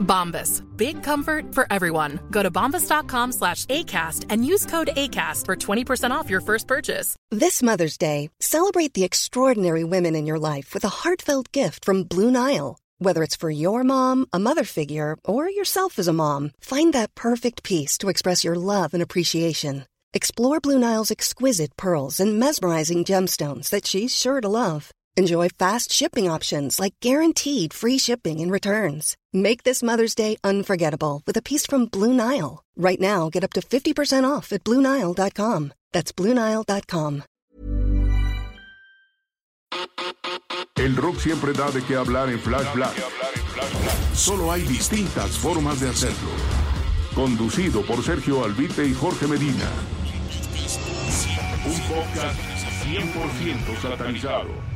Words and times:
Bombas. 0.00 0.62
Big 0.76 1.02
comfort 1.02 1.54
for 1.54 1.66
everyone. 1.70 2.20
Go 2.30 2.42
to 2.42 2.50
bombas.com 2.50 3.32
slash 3.32 3.66
ACAST 3.66 4.26
and 4.30 4.44
use 4.44 4.66
code 4.66 4.90
ACAST 4.96 5.46
for 5.46 5.56
20% 5.56 6.10
off 6.10 6.30
your 6.30 6.40
first 6.40 6.66
purchase. 6.66 7.16
This 7.30 7.62
Mother's 7.62 7.98
Day, 7.98 8.30
celebrate 8.40 8.94
the 8.94 9.04
extraordinary 9.04 9.84
women 9.84 10.14
in 10.14 10.26
your 10.26 10.38
life 10.38 10.72
with 10.74 10.84
a 10.84 10.96
heartfelt 11.02 11.52
gift 11.52 11.84
from 11.84 12.04
Blue 12.04 12.30
Nile. 12.30 12.78
Whether 12.98 13.22
it's 13.22 13.36
for 13.36 13.50
your 13.50 13.82
mom, 13.82 14.26
a 14.32 14.38
mother 14.38 14.64
figure, 14.64 15.16
or 15.24 15.48
yourself 15.48 15.98
as 15.98 16.08
a 16.08 16.12
mom, 16.12 16.50
find 16.60 16.92
that 16.92 17.14
perfect 17.14 17.62
piece 17.62 17.96
to 17.98 18.08
express 18.08 18.44
your 18.44 18.56
love 18.56 18.92
and 18.94 19.02
appreciation. 19.02 19.86
Explore 20.12 20.60
Blue 20.60 20.78
Nile's 20.78 21.10
exquisite 21.10 21.76
pearls 21.76 22.20
and 22.20 22.38
mesmerizing 22.38 23.04
gemstones 23.04 23.70
that 23.70 23.86
she's 23.86 24.14
sure 24.14 24.40
to 24.40 24.48
love. 24.48 24.90
Enjoy 25.16 25.48
fast 25.48 25.92
shipping 25.92 26.30
options 26.30 26.78
like 26.78 26.94
guaranteed 27.00 27.72
free 27.74 27.98
shipping 27.98 28.40
and 28.40 28.50
returns. 28.50 29.16
Make 29.32 29.64
this 29.64 29.82
Mother's 29.82 30.14
Day 30.14 30.36
unforgettable 30.42 31.22
with 31.26 31.36
a 31.36 31.42
piece 31.42 31.66
from 31.66 31.86
Blue 31.86 32.14
Nile. 32.14 32.62
Right 32.76 33.00
now, 33.00 33.28
get 33.28 33.44
up 33.44 33.52
to 33.54 33.60
50% 33.60 34.24
off 34.24 34.52
at 34.52 34.64
BlueNile.com. 34.64 35.72
That's 35.92 36.12
BlueNile.com. 36.12 37.24
El 40.76 40.96
rock 40.96 41.20
siempre 41.20 41.52
da 41.52 41.70
de 41.70 41.82
qué 41.84 41.96
hablar 41.96 42.30
en 42.30 42.38
Flash 42.40 42.72
Black. 42.74 42.94
Solo 44.14 44.50
hay 44.50 44.62
distintas 44.62 45.36
formas 45.38 45.80
de 45.80 45.90
hacerlo. 45.90 46.30
Conducido 47.14 47.82
por 47.82 48.02
Sergio 48.02 48.44
Albite 48.44 48.86
y 48.86 48.94
Jorge 48.94 49.26
Medina. 49.26 49.68
Un 51.66 51.80
podcast 51.88 52.40
100% 52.86 53.82
satanizado. 53.82 54.69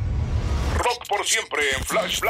Rock 0.78 1.08
por 1.08 1.26
siempre 1.26 1.62
en 1.76 1.84
Flash. 1.84 2.20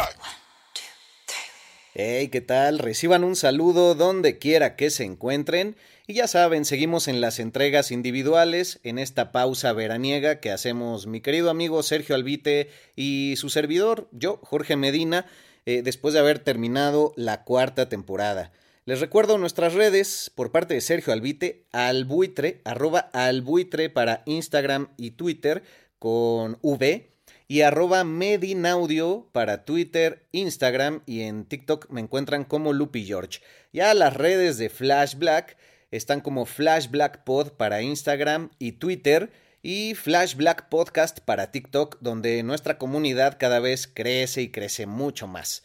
Hey, 1.94 2.28
¿qué 2.28 2.40
tal? 2.40 2.80
Reciban 2.80 3.22
un 3.22 3.36
saludo 3.36 3.94
donde 3.94 4.38
quiera 4.38 4.74
que 4.74 4.90
se 4.90 5.04
encuentren. 5.04 5.76
Y 6.06 6.14
ya 6.14 6.26
saben, 6.26 6.64
seguimos 6.64 7.06
en 7.06 7.20
las 7.20 7.38
entregas 7.38 7.90
individuales, 7.90 8.80
en 8.82 8.98
esta 8.98 9.30
pausa 9.30 9.72
veraniega 9.72 10.40
que 10.40 10.50
hacemos 10.50 11.06
mi 11.06 11.20
querido 11.20 11.50
amigo 11.50 11.82
Sergio 11.82 12.14
Albite 12.14 12.68
y 12.96 13.34
su 13.36 13.48
servidor, 13.48 14.08
yo, 14.10 14.40
Jorge 14.42 14.76
Medina, 14.76 15.26
eh, 15.66 15.82
después 15.82 16.12
de 16.12 16.20
haber 16.20 16.40
terminado 16.40 17.14
la 17.16 17.44
cuarta 17.44 17.88
temporada. 17.88 18.52
Les 18.84 19.00
recuerdo 19.00 19.38
nuestras 19.38 19.72
redes 19.72 20.30
por 20.34 20.50
parte 20.50 20.74
de 20.74 20.82
Sergio 20.82 21.12
Albite, 21.12 21.64
albuitre, 21.72 22.60
arroba 22.64 22.98
albuitre 23.12 23.88
para 23.88 24.22
Instagram 24.26 24.88
y 24.98 25.12
Twitter 25.12 25.62
con 25.98 26.58
V 26.60 27.13
y 27.46 27.60
arroba 27.60 28.04
Medinaudio 28.04 29.28
para 29.32 29.64
Twitter, 29.64 30.26
Instagram 30.32 31.02
y 31.06 31.22
en 31.22 31.44
TikTok 31.44 31.90
me 31.90 32.00
encuentran 32.00 32.44
como 32.44 32.72
Lupi 32.72 33.04
George. 33.04 33.40
Ya 33.72 33.92
las 33.94 34.14
redes 34.14 34.58
de 34.58 34.70
Flash 34.70 35.16
Black 35.16 35.56
están 35.90 36.20
como 36.20 36.46
Flash 36.46 36.88
Black 36.90 37.24
Pod 37.24 37.52
para 37.52 37.82
Instagram 37.82 38.50
y 38.58 38.72
Twitter 38.72 39.30
y 39.62 39.94
Flash 39.94 40.34
Black 40.36 40.68
Podcast 40.68 41.20
para 41.20 41.50
TikTok, 41.50 41.98
donde 42.00 42.42
nuestra 42.42 42.78
comunidad 42.78 43.36
cada 43.38 43.60
vez 43.60 43.86
crece 43.86 44.42
y 44.42 44.50
crece 44.50 44.86
mucho 44.86 45.26
más. 45.26 45.62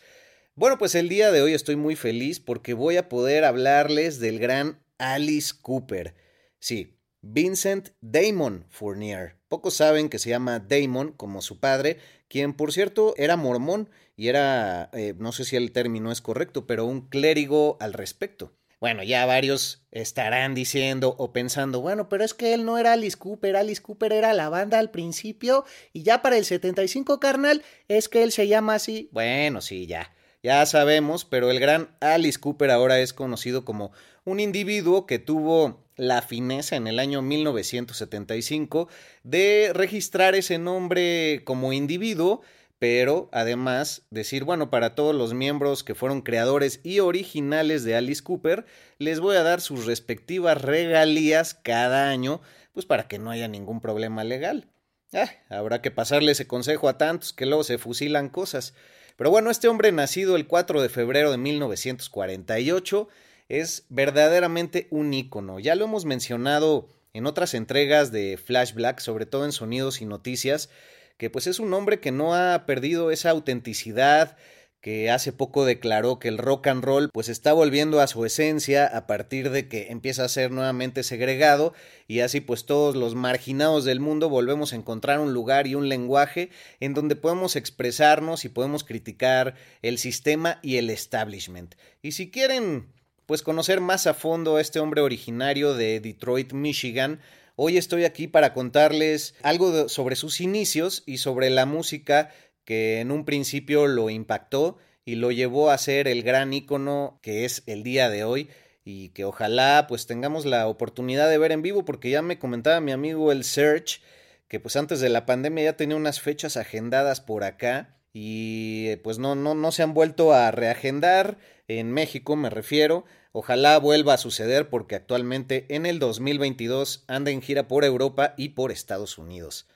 Bueno, 0.56 0.78
pues 0.78 0.96
el 0.96 1.10
día 1.10 1.32
de 1.32 1.42
hoy 1.42 1.54
estoy 1.54 1.78
muy 1.78 1.96
feliz 1.96 2.40
porque 2.40 2.74
voy 2.74 2.98
a 2.98 3.10
poder 3.10 3.46
hablarles 3.46 4.20
del 4.20 4.40
gran 4.40 4.84
Alice 4.98 5.54
Cooper. 5.62 6.16
Sí, 6.60 6.99
Vincent 7.22 7.90
Damon 8.02 8.66
Fournier. 8.70 9.36
Pocos 9.48 9.76
saben 9.76 10.10
que 10.10 10.20
se 10.20 10.30
llama 10.30 10.60
Damon 10.60 11.12
como 11.12 11.42
su 11.42 11.60
padre, 11.60 11.98
quien 12.28 12.54
por 12.54 12.72
cierto 12.72 13.14
era 13.18 13.36
mormón 13.36 13.90
y 14.16 14.28
era, 14.28 14.90
eh, 14.94 15.14
no 15.18 15.32
sé 15.32 15.46
si 15.46 15.56
el 15.56 15.72
término 15.72 16.12
es 16.12 16.22
correcto, 16.22 16.68
pero 16.68 16.86
un 16.86 17.02
clérigo 17.10 17.78
al 17.80 17.94
respecto. 17.94 18.54
Bueno, 18.80 19.04
ya 19.04 19.26
varios 19.26 19.86
estarán 19.92 20.56
diciendo 20.56 21.16
o 21.18 21.34
pensando, 21.34 21.82
bueno, 21.82 22.08
pero 22.08 22.24
es 22.24 22.34
que 22.34 22.54
él 22.54 22.64
no 22.64 22.78
era 22.78 22.94
Alice 22.94 23.18
Cooper, 23.18 23.58
Alice 23.58 23.82
Cooper 23.82 24.14
era 24.14 24.34
la 24.34 24.48
banda 24.48 24.80
al 24.80 24.90
principio 24.90 25.66
y 25.92 26.04
ya 26.04 26.22
para 26.22 26.38
el 26.38 26.46
75 26.46 27.20
carnal 27.20 27.62
es 27.90 28.08
que 28.08 28.24
él 28.24 28.32
se 28.32 28.48
llama 28.48 28.76
así. 28.76 29.10
Bueno, 29.12 29.60
sí, 29.60 29.86
ya. 29.86 30.14
Ya 30.42 30.66
sabemos, 30.66 31.26
pero 31.26 31.52
el 31.52 31.60
gran 31.60 31.90
Alice 32.00 32.40
Cooper 32.40 32.72
ahora 32.72 33.00
es 33.00 33.12
conocido 33.12 33.66
como 33.66 33.92
un 34.24 34.40
individuo 34.40 35.06
que 35.06 35.20
tuvo 35.20 35.84
la 36.00 36.22
fineza 36.22 36.78
en 36.78 36.88
el 36.88 36.98
año 36.98 37.22
1975 37.22 38.88
de 39.24 39.72
registrar 39.74 40.34
ese 40.34 40.58
nombre 40.58 41.42
como 41.44 41.74
individuo, 41.74 42.42
pero 42.80 43.30
además 43.34 44.04
decir, 44.10 44.46
bueno, 44.46 44.70
para 44.70 44.96
todos 44.96 45.14
los 45.14 45.34
miembros 45.34 45.84
que 45.84 45.96
fueron 45.96 46.22
creadores 46.22 46.80
y 46.84 47.02
originales 47.02 47.84
de 47.84 47.96
Alice 47.96 48.24
Cooper, 48.24 48.66
les 48.98 49.20
voy 49.20 49.36
a 49.36 49.44
dar 49.44 49.60
sus 49.60 49.86
respectivas 49.86 50.62
regalías 50.62 51.54
cada 51.54 52.10
año, 52.10 52.42
pues 52.72 52.86
para 52.86 53.10
que 53.10 53.20
no 53.20 53.30
haya 53.30 53.50
ningún 53.50 53.82
problema 53.82 54.24
legal. 54.24 54.68
Ah, 55.14 55.30
habrá 55.50 55.82
que 55.82 55.92
pasarle 55.92 56.32
ese 56.32 56.48
consejo 56.48 56.88
a 56.88 56.98
tantos 56.98 57.34
que 57.34 57.46
luego 57.46 57.66
se 57.66 57.78
fusilan 57.78 58.30
cosas. 58.30 58.74
Pero 59.18 59.32
bueno, 59.32 59.52
este 59.52 59.68
hombre 59.68 59.92
nacido 59.92 60.38
el 60.38 60.48
4 60.48 60.82
de 60.82 60.88
febrero 60.88 61.32
de 61.32 61.38
1948 61.38 63.10
es 63.50 63.86
verdaderamente 63.90 64.88
un 64.92 65.14
ícono. 65.14 65.60
Ya 65.60 65.76
lo 65.76 65.86
hemos 65.86 66.06
mencionado 66.06 66.88
en 67.14 67.26
otras 67.26 67.56
entregas 67.56 68.12
de 68.12 68.38
Flash 68.38 68.74
Black, 68.74 69.00
sobre 69.00 69.26
todo 69.26 69.46
en 69.46 69.52
Sonidos 69.52 70.02
y 70.02 70.06
Noticias, 70.06 70.70
que 71.18 71.30
pues 71.30 71.48
es 71.48 71.60
un 71.60 71.74
hombre 71.74 72.00
que 72.00 72.12
no 72.12 72.36
ha 72.36 72.66
perdido 72.66 73.12
esa 73.12 73.32
autenticidad, 73.32 74.38
que 74.82 75.10
hace 75.10 75.34
poco 75.34 75.66
declaró 75.66 76.20
que 76.20 76.30
el 76.30 76.38
rock 76.38 76.68
and 76.68 76.84
roll 76.84 77.10
pues 77.12 77.28
está 77.28 77.52
volviendo 77.52 78.00
a 78.00 78.08
su 78.08 78.24
esencia 78.24 78.86
a 78.86 79.08
partir 79.08 79.50
de 79.50 79.68
que 79.68 79.92
empieza 79.92 80.24
a 80.24 80.30
ser 80.30 80.52
nuevamente 80.52 81.04
segregado 81.04 81.74
y 82.08 82.22
así 82.22 82.40
pues 82.40 82.66
todos 82.66 82.96
los 82.96 83.14
marginados 83.14 83.84
del 83.84 84.00
mundo 84.00 84.30
volvemos 84.30 84.72
a 84.72 84.78
encontrar 84.78 85.20
un 85.20 85.34
lugar 85.34 85.68
y 85.68 85.76
un 85.76 85.90
lenguaje 85.90 86.50
en 86.80 86.94
donde 86.94 87.18
podemos 87.18 87.58
expresarnos 87.58 88.46
y 88.46 88.50
podemos 88.50 88.86
criticar 88.86 89.56
el 89.82 89.98
sistema 89.98 90.60
y 90.62 90.78
el 90.78 90.90
establishment. 90.90 91.76
Y 92.02 92.14
si 92.14 92.32
quieren 92.32 92.88
pues 93.30 93.44
conocer 93.44 93.80
más 93.80 94.08
a 94.08 94.16
fondo 94.16 94.56
a 94.56 94.62
este 94.62 94.80
hombre 94.80 95.02
originario 95.02 95.76
de 95.76 96.00
Detroit, 96.00 96.52
Michigan, 96.54 97.20
hoy 97.56 97.78
estoy 97.78 98.04
aquí 98.04 98.26
para 98.26 98.56
contarles 98.56 99.36
algo 99.44 99.88
sobre 99.88 100.16
sus 100.16 100.42
inicios 100.42 101.04
y 101.06 101.20
sobre 101.20 101.52
la 101.52 101.68
música 101.68 102.32
que 102.66 103.02
en 103.02 103.12
un 103.12 103.26
principio 103.26 103.86
lo 103.86 104.10
impactó 104.10 104.80
y 105.06 105.14
lo 105.14 105.30
llevó 105.30 105.70
a 105.70 105.78
ser 105.78 106.08
el 106.08 106.24
gran 106.24 106.54
ícono 106.54 107.20
que 107.22 107.46
es 107.46 107.62
el 107.68 107.84
día 107.84 108.10
de 108.10 108.24
hoy 108.24 108.50
y 108.84 109.10
que 109.10 109.26
ojalá 109.26 109.86
pues 109.88 110.08
tengamos 110.08 110.48
la 110.48 110.68
oportunidad 110.68 111.30
de 111.30 111.38
ver 111.38 111.52
en 111.52 111.62
vivo 111.62 111.86
porque 111.86 112.10
ya 112.10 112.24
me 112.24 112.40
comentaba 112.40 112.80
mi 112.80 112.94
amigo 112.94 113.32
el 113.32 113.44
Search 113.44 114.02
que 114.48 114.60
pues 114.60 114.76
antes 114.76 115.02
de 115.02 115.10
la 115.10 115.28
pandemia 115.28 115.66
ya 115.66 115.78
tenía 115.78 115.98
unas 115.98 116.20
fechas 116.20 116.58
agendadas 116.58 117.22
por 117.22 117.44
acá 117.44 118.00
y 118.12 118.96
pues 119.04 119.20
no, 119.20 119.36
no, 119.36 119.54
no 119.54 119.72
se 119.72 119.84
han 119.84 119.94
vuelto 119.94 120.34
a 120.34 120.50
reagendar. 120.50 121.38
En 121.68 121.92
México 121.92 122.36
me 122.36 122.50
refiero 122.50 123.06
ojalá 123.32 123.78
vuelva 123.80 124.14
a 124.14 124.18
suceder 124.18 124.70
porque 124.70 124.96
actualmente 124.96 125.66
en 125.70 125.86
el 125.86 126.00
2022 126.00 127.04
anda 127.08 127.32
en 127.32 127.42
gira 127.42 127.68
por 127.68 127.86
Europa 127.86 128.34
y 128.38 128.50
por 128.50 128.72
Estados 128.72 129.18
Unidos 129.18 129.68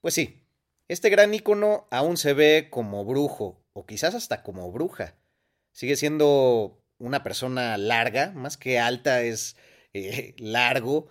pues 0.00 0.14
sí 0.14 0.40
este 0.90 1.08
gran 1.08 1.32
ícono 1.32 1.86
aún 1.92 2.16
se 2.16 2.32
ve 2.32 2.66
como 2.68 3.04
brujo, 3.04 3.62
o 3.74 3.86
quizás 3.86 4.16
hasta 4.16 4.42
como 4.42 4.72
bruja. 4.72 5.14
Sigue 5.72 5.94
siendo 5.94 6.82
una 6.98 7.22
persona 7.22 7.78
larga, 7.78 8.32
más 8.32 8.56
que 8.56 8.80
alta, 8.80 9.22
es 9.22 9.54
eh, 9.94 10.34
largo, 10.38 11.06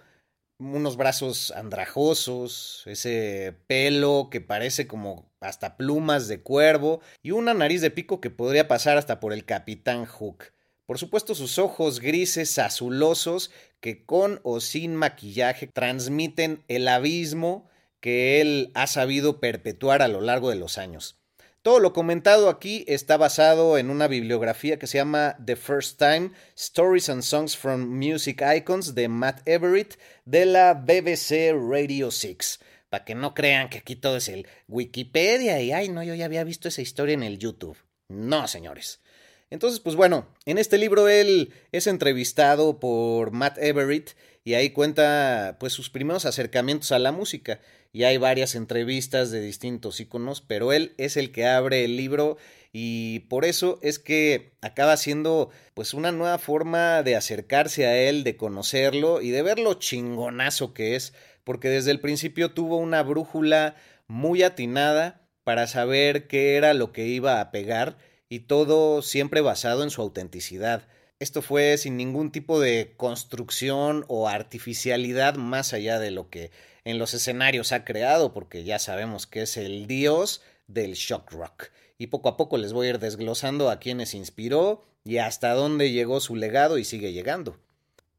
unos 0.59 0.97
brazos 0.97 1.51
andrajosos, 1.51 2.83
ese 2.87 3.55
pelo 3.67 4.27
que 4.29 4.41
parece 4.41 4.85
como 4.85 5.31
hasta 5.39 5.77
plumas 5.77 6.27
de 6.27 6.41
cuervo, 6.41 6.99
y 7.23 7.31
una 7.31 7.53
nariz 7.53 7.79
de 7.79 7.89
pico 7.89 8.19
que 8.19 8.29
podría 8.29 8.67
pasar 8.67 8.97
hasta 8.97 9.21
por 9.21 9.31
el 9.31 9.45
capitán 9.45 10.03
Hook. 10.05 10.51
Por 10.89 10.97
supuesto, 10.97 11.35
sus 11.35 11.59
ojos 11.59 11.99
grises 11.99 12.57
azulosos 12.57 13.51
que 13.79 14.03
con 14.05 14.39
o 14.41 14.59
sin 14.59 14.95
maquillaje 14.95 15.67
transmiten 15.67 16.63
el 16.67 16.87
abismo 16.87 17.69
que 17.99 18.41
él 18.41 18.71
ha 18.73 18.87
sabido 18.87 19.39
perpetuar 19.39 20.01
a 20.01 20.07
lo 20.07 20.19
largo 20.19 20.49
de 20.49 20.55
los 20.55 20.79
años. 20.79 21.19
Todo 21.61 21.79
lo 21.79 21.93
comentado 21.93 22.49
aquí 22.49 22.85
está 22.87 23.17
basado 23.17 23.77
en 23.77 23.91
una 23.91 24.07
bibliografía 24.07 24.79
que 24.79 24.87
se 24.87 24.97
llama 24.97 25.37
The 25.45 25.57
First 25.57 25.99
Time, 25.99 26.31
Stories 26.55 27.07
and 27.09 27.21
Songs 27.21 27.55
from 27.55 27.81
Music 27.81 28.41
Icons 28.41 28.95
de 28.95 29.09
Matt 29.09 29.47
Everett 29.47 29.99
de 30.25 30.47
la 30.47 30.73
BBC 30.73 31.53
Radio 31.53 32.09
6. 32.09 32.61
para 32.89 33.05
que 33.05 33.13
no 33.13 33.35
crean 33.35 33.69
que 33.69 33.77
aquí 33.77 33.95
todo 33.95 34.17
es 34.17 34.27
el 34.27 34.47
Wikipedia 34.67 35.61
y, 35.61 35.71
ay, 35.71 35.89
no, 35.89 36.01
yo 36.01 36.15
ya 36.15 36.25
había 36.25 36.43
visto 36.43 36.67
esa 36.67 36.81
historia 36.81 37.13
en 37.13 37.21
el 37.21 37.37
YouTube. 37.37 37.77
No, 38.07 38.47
señores. 38.47 39.03
Entonces, 39.51 39.79
pues 39.79 39.95
bueno, 39.95 40.27
en 40.45 40.57
este 40.57 40.77
libro 40.77 41.07
él 41.09 41.53
es 41.71 41.87
entrevistado 41.87 42.79
por 42.79 43.31
Matt 43.31 43.57
Everett 43.57 44.15
y 44.43 44.53
ahí 44.53 44.69
cuenta 44.69 45.57
pues 45.59 45.73
sus 45.73 45.89
primeros 45.89 46.25
acercamientos 46.25 46.91
a 46.91 46.99
la 46.99 47.11
música. 47.11 47.59
Y 47.91 48.03
hay 48.03 48.17
varias 48.17 48.53
entrevistas 48.53 49.31
de 49.31 49.41
distintos 49.41 49.99
íconos, 49.99 50.41
pero 50.41 50.71
él 50.71 50.93
es 50.97 51.17
el 51.17 51.31
que 51.31 51.47
abre 51.47 51.83
el 51.83 51.97
libro 51.97 52.37
y 52.71 53.21
por 53.21 53.45
eso 53.45 53.79
es 53.81 53.97
que 53.97 54.53
acaba 54.61 54.95
siendo 54.95 55.49
pues 55.73 55.95
una 55.95 56.11
nueva 56.11 56.37
forma 56.37 57.01
de 57.01 57.15
acercarse 57.15 57.87
a 57.87 57.97
él, 57.97 58.23
de 58.23 58.37
conocerlo 58.37 59.21
y 59.21 59.31
de 59.31 59.41
ver 59.41 59.57
lo 59.57 59.73
chingonazo 59.73 60.75
que 60.75 60.95
es, 60.95 61.13
porque 61.43 61.69
desde 61.69 61.89
el 61.89 61.99
principio 61.99 62.51
tuvo 62.51 62.77
una 62.77 63.01
brújula 63.01 63.75
muy 64.07 64.43
atinada 64.43 65.27
para 65.43 65.65
saber 65.65 66.27
qué 66.27 66.55
era 66.57 66.75
lo 66.75 66.91
que 66.91 67.07
iba 67.07 67.41
a 67.41 67.49
pegar 67.49 67.97
y 68.29 68.41
todo 68.41 69.01
siempre 69.01 69.41
basado 69.41 69.83
en 69.83 69.89
su 69.89 70.01
autenticidad. 70.01 70.87
Esto 71.19 71.41
fue 71.41 71.77
sin 71.77 71.97
ningún 71.97 72.31
tipo 72.31 72.59
de 72.59 72.93
construcción 72.95 74.05
o 74.07 74.29
artificialidad 74.29 75.35
más 75.35 75.73
allá 75.73 75.99
de 75.99 76.11
lo 76.11 76.29
que 76.29 76.51
en 76.85 76.97
los 76.97 77.13
escenarios 77.13 77.71
ha 77.71 77.83
creado, 77.83 78.33
porque 78.33 78.63
ya 78.63 78.79
sabemos 78.79 79.27
que 79.27 79.41
es 79.41 79.57
el 79.57 79.87
dios 79.87 80.41
del 80.67 80.93
shock 80.93 81.31
rock. 81.31 81.65
Y 81.97 82.07
poco 82.07 82.29
a 82.29 82.37
poco 82.37 82.57
les 82.57 82.71
voy 82.71 82.87
a 82.87 82.89
ir 82.91 82.99
desglosando 82.99 83.69
a 83.69 83.79
quienes 83.79 84.13
inspiró 84.13 84.85
y 85.03 85.17
hasta 85.17 85.53
dónde 85.53 85.91
llegó 85.91 86.21
su 86.21 86.35
legado 86.35 86.77
y 86.77 86.85
sigue 86.85 87.11
llegando. 87.11 87.57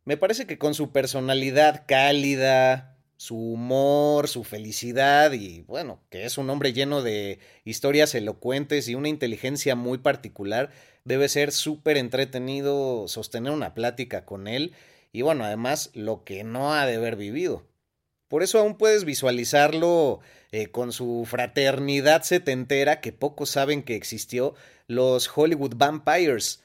Me 0.05 0.17
parece 0.17 0.47
que 0.47 0.59
con 0.59 0.75
su 0.75 0.91
personalidad 0.91 1.85
cálida, 1.87 2.90
su 3.21 3.37
humor, 3.37 4.29
su 4.29 4.45
felicidad 4.45 5.33
y 5.33 5.61
bueno, 5.67 6.01
que 6.09 6.25
es 6.25 6.39
un 6.39 6.49
hombre 6.49 6.73
lleno 6.73 7.03
de 7.03 7.39
historias 7.67 8.15
elocuentes 8.15 8.89
y 8.89 8.95
una 8.95 9.11
inteligencia 9.11 9.75
muy 9.75 9.99
particular, 9.99 10.71
debe 11.05 11.29
ser 11.29 11.53
súper 11.53 11.99
entretenido 11.99 13.09
sostener 13.09 13.53
una 13.53 13.75
plática 13.75 14.25
con 14.25 14.49
él 14.49 14.73
y 15.13 15.21
bueno, 15.21 15.45
además 15.45 15.91
lo 15.93 16.25
que 16.25 16.45
no 16.45 16.73
ha 16.73 16.87
de 16.87 16.97
haber 16.97 17.17
vivido. 17.17 17.67
Por 18.27 18.43
eso 18.43 18.59
aún 18.59 18.79
puedes 18.79 19.05
visualizarlo 19.05 20.21
eh, 20.51 20.69
con 20.69 20.91
su 20.91 21.27
fraternidad 21.29 22.23
setentera 22.23 23.03
que 23.03 23.13
pocos 23.13 23.51
saben 23.51 23.83
que 23.83 23.97
existió, 23.97 24.55
los 24.87 25.31
Hollywood 25.37 25.75
Vampires. 25.77 26.63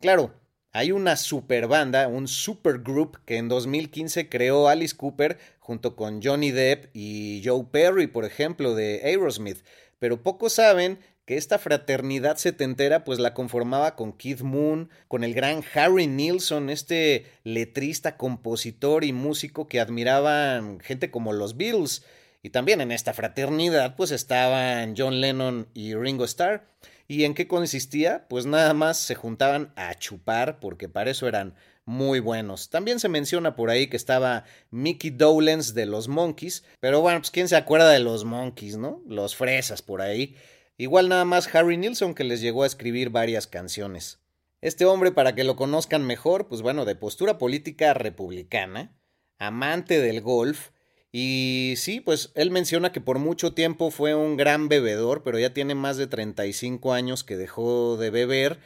Claro, 0.00 0.32
hay 0.72 0.92
una 0.92 1.16
super 1.16 1.66
banda, 1.66 2.08
un 2.08 2.28
super 2.28 2.78
group 2.78 3.18
que 3.24 3.36
en 3.36 3.48
2015 3.48 4.28
creó 4.28 4.68
Alice 4.68 4.96
Cooper 4.96 5.38
junto 5.58 5.96
con 5.96 6.22
Johnny 6.22 6.50
Depp 6.50 6.90
y 6.94 7.42
Joe 7.44 7.66
Perry, 7.70 8.06
por 8.06 8.24
ejemplo, 8.24 8.74
de 8.74 9.00
Aerosmith. 9.04 9.64
Pero 9.98 10.22
pocos 10.22 10.54
saben 10.54 10.98
que 11.28 11.36
esta 11.36 11.58
fraternidad 11.58 12.38
setentera 12.38 13.04
pues 13.04 13.18
la 13.18 13.34
conformaba 13.34 13.96
con 13.96 14.14
Keith 14.14 14.40
Moon, 14.40 14.88
con 15.08 15.24
el 15.24 15.34
gran 15.34 15.62
Harry 15.74 16.06
Nilsson, 16.06 16.70
este 16.70 17.26
letrista, 17.44 18.16
compositor 18.16 19.04
y 19.04 19.12
músico 19.12 19.68
que 19.68 19.80
admiraban 19.80 20.80
gente 20.80 21.10
como 21.10 21.34
los 21.34 21.56
Beatles. 21.58 22.02
Y 22.42 22.50
también 22.50 22.80
en 22.80 22.92
esta 22.92 23.12
fraternidad 23.12 23.94
pues 23.94 24.10
estaban 24.10 24.94
John 24.96 25.20
Lennon 25.20 25.68
y 25.74 25.94
Ringo 25.94 26.24
Starr. 26.24 26.66
¿Y 27.10 27.24
en 27.24 27.32
qué 27.32 27.48
consistía? 27.48 28.28
Pues 28.28 28.44
nada 28.44 28.74
más 28.74 28.98
se 28.98 29.14
juntaban 29.14 29.72
a 29.76 29.94
chupar, 29.94 30.60
porque 30.60 30.90
para 30.90 31.10
eso 31.10 31.26
eran 31.26 31.54
muy 31.86 32.20
buenos. 32.20 32.68
También 32.68 33.00
se 33.00 33.08
menciona 33.08 33.56
por 33.56 33.70
ahí 33.70 33.86
que 33.86 33.96
estaba 33.96 34.44
Mickey 34.70 35.08
Dolenz 35.08 35.72
de 35.72 35.86
los 35.86 36.06
Monkeys, 36.06 36.64
pero 36.80 37.00
bueno, 37.00 37.20
pues 37.20 37.30
quién 37.30 37.48
se 37.48 37.56
acuerda 37.56 37.88
de 37.88 38.00
los 38.00 38.26
Monkeys, 38.26 38.76
¿no? 38.76 39.02
Los 39.08 39.34
fresas 39.34 39.80
por 39.80 40.02
ahí. 40.02 40.36
Igual 40.76 41.08
nada 41.08 41.24
más 41.24 41.52
Harry 41.54 41.78
Nilsson 41.78 42.14
que 42.14 42.24
les 42.24 42.42
llegó 42.42 42.64
a 42.64 42.66
escribir 42.66 43.08
varias 43.08 43.46
canciones. 43.46 44.20
Este 44.60 44.84
hombre, 44.84 45.10
para 45.10 45.34
que 45.34 45.44
lo 45.44 45.56
conozcan 45.56 46.04
mejor, 46.04 46.46
pues 46.46 46.60
bueno, 46.60 46.84
de 46.84 46.94
postura 46.94 47.38
política 47.38 47.94
republicana, 47.94 48.92
amante 49.38 49.98
del 49.98 50.20
golf, 50.20 50.72
y 51.12 51.74
sí, 51.76 52.00
pues 52.00 52.32
él 52.34 52.50
menciona 52.50 52.92
que 52.92 53.00
por 53.00 53.18
mucho 53.18 53.54
tiempo 53.54 53.90
fue 53.90 54.14
un 54.14 54.36
gran 54.36 54.68
bebedor, 54.68 55.22
pero 55.22 55.38
ya 55.38 55.54
tiene 55.54 55.74
más 55.74 55.96
de 55.96 56.06
35 56.06 56.92
años 56.92 57.24
que 57.24 57.36
dejó 57.36 57.96
de 57.96 58.10
beber 58.10 58.58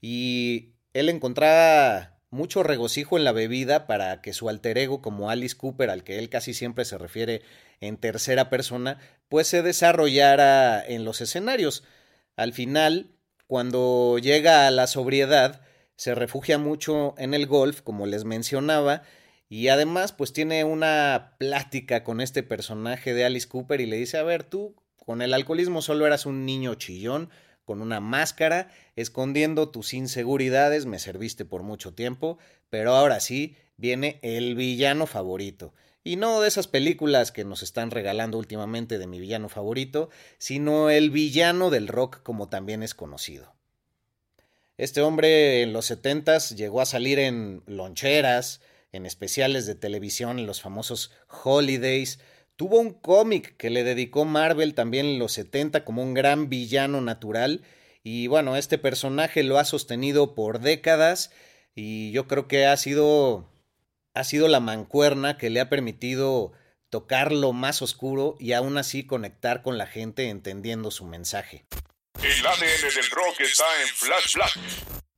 y 0.00 0.74
él 0.92 1.08
encontraba 1.08 2.18
mucho 2.30 2.62
regocijo 2.62 3.16
en 3.16 3.24
la 3.24 3.32
bebida 3.32 3.86
para 3.86 4.20
que 4.20 4.32
su 4.32 4.48
alter 4.48 4.78
ego 4.78 5.02
como 5.02 5.30
Alice 5.30 5.56
Cooper, 5.56 5.90
al 5.90 6.04
que 6.04 6.18
él 6.18 6.28
casi 6.28 6.54
siempre 6.54 6.84
se 6.84 6.98
refiere 6.98 7.42
en 7.80 7.96
tercera 7.96 8.50
persona, 8.50 8.98
pues 9.28 9.48
se 9.48 9.62
desarrollara 9.62 10.84
en 10.84 11.04
los 11.04 11.20
escenarios. 11.20 11.84
Al 12.36 12.52
final, 12.52 13.10
cuando 13.46 14.18
llega 14.18 14.66
a 14.66 14.70
la 14.70 14.86
sobriedad, 14.86 15.62
se 15.96 16.14
refugia 16.14 16.58
mucho 16.58 17.14
en 17.18 17.34
el 17.34 17.46
golf, 17.46 17.80
como 17.80 18.06
les 18.06 18.24
mencionaba, 18.24 19.02
y 19.48 19.68
además, 19.68 20.12
pues 20.12 20.32
tiene 20.32 20.64
una 20.64 21.34
plática 21.38 22.04
con 22.04 22.20
este 22.20 22.42
personaje 22.42 23.14
de 23.14 23.24
Alice 23.24 23.48
Cooper 23.48 23.80
y 23.80 23.86
le 23.86 23.96
dice, 23.96 24.18
a 24.18 24.22
ver, 24.22 24.44
tú 24.44 24.76
con 25.06 25.22
el 25.22 25.32
alcoholismo 25.32 25.80
solo 25.80 26.06
eras 26.06 26.26
un 26.26 26.44
niño 26.44 26.74
chillón, 26.74 27.30
con 27.64 27.80
una 27.80 28.00
máscara, 28.00 28.70
escondiendo 28.94 29.70
tus 29.70 29.94
inseguridades, 29.94 30.84
me 30.84 30.98
serviste 30.98 31.44
por 31.46 31.62
mucho 31.62 31.94
tiempo, 31.94 32.38
pero 32.68 32.94
ahora 32.94 33.20
sí 33.20 33.56
viene 33.78 34.18
el 34.22 34.54
villano 34.54 35.06
favorito. 35.06 35.72
Y 36.04 36.16
no 36.16 36.40
de 36.40 36.48
esas 36.48 36.66
películas 36.66 37.32
que 37.32 37.44
nos 37.44 37.62
están 37.62 37.90
regalando 37.90 38.38
últimamente 38.38 38.98
de 38.98 39.06
mi 39.06 39.18
villano 39.18 39.48
favorito, 39.48 40.10
sino 40.38 40.90
el 40.90 41.10
villano 41.10 41.70
del 41.70 41.88
rock 41.88 42.22
como 42.22 42.48
también 42.48 42.82
es 42.82 42.94
conocido. 42.94 43.54
Este 44.76 45.00
hombre 45.00 45.62
en 45.62 45.72
los 45.72 45.86
setentas 45.86 46.56
llegó 46.56 46.80
a 46.80 46.86
salir 46.86 47.18
en 47.18 47.62
loncheras, 47.66 48.60
en 48.92 49.06
especiales 49.06 49.66
de 49.66 49.74
televisión, 49.74 50.38
en 50.38 50.46
los 50.46 50.60
famosos 50.60 51.12
Holidays. 51.42 52.20
Tuvo 52.56 52.78
un 52.80 52.92
cómic 52.92 53.56
que 53.56 53.70
le 53.70 53.84
dedicó 53.84 54.24
Marvel 54.24 54.74
también 54.74 55.06
en 55.06 55.18
los 55.18 55.32
70 55.32 55.84
como 55.84 56.02
un 56.02 56.14
gran 56.14 56.48
villano 56.48 57.00
natural. 57.00 57.62
Y 58.02 58.26
bueno, 58.26 58.56
este 58.56 58.78
personaje 58.78 59.42
lo 59.42 59.58
ha 59.58 59.64
sostenido 59.64 60.34
por 60.34 60.60
décadas 60.60 61.30
y 61.74 62.10
yo 62.10 62.26
creo 62.26 62.48
que 62.48 62.66
ha 62.66 62.76
sido, 62.76 63.48
ha 64.14 64.24
sido 64.24 64.48
la 64.48 64.60
mancuerna 64.60 65.38
que 65.38 65.50
le 65.50 65.60
ha 65.60 65.68
permitido 65.68 66.52
tocar 66.90 67.32
lo 67.32 67.52
más 67.52 67.82
oscuro 67.82 68.36
y 68.40 68.52
aún 68.52 68.78
así 68.78 69.06
conectar 69.06 69.62
con 69.62 69.78
la 69.78 69.86
gente 69.86 70.28
entendiendo 70.28 70.90
su 70.90 71.04
mensaje. 71.04 71.66
El 72.22 72.46
ADN 72.46 72.94
del 72.94 73.10
rock 73.10 73.40
está 73.40 73.64
en 73.82 73.88
Flash 73.88 74.34
Black. 74.34 74.58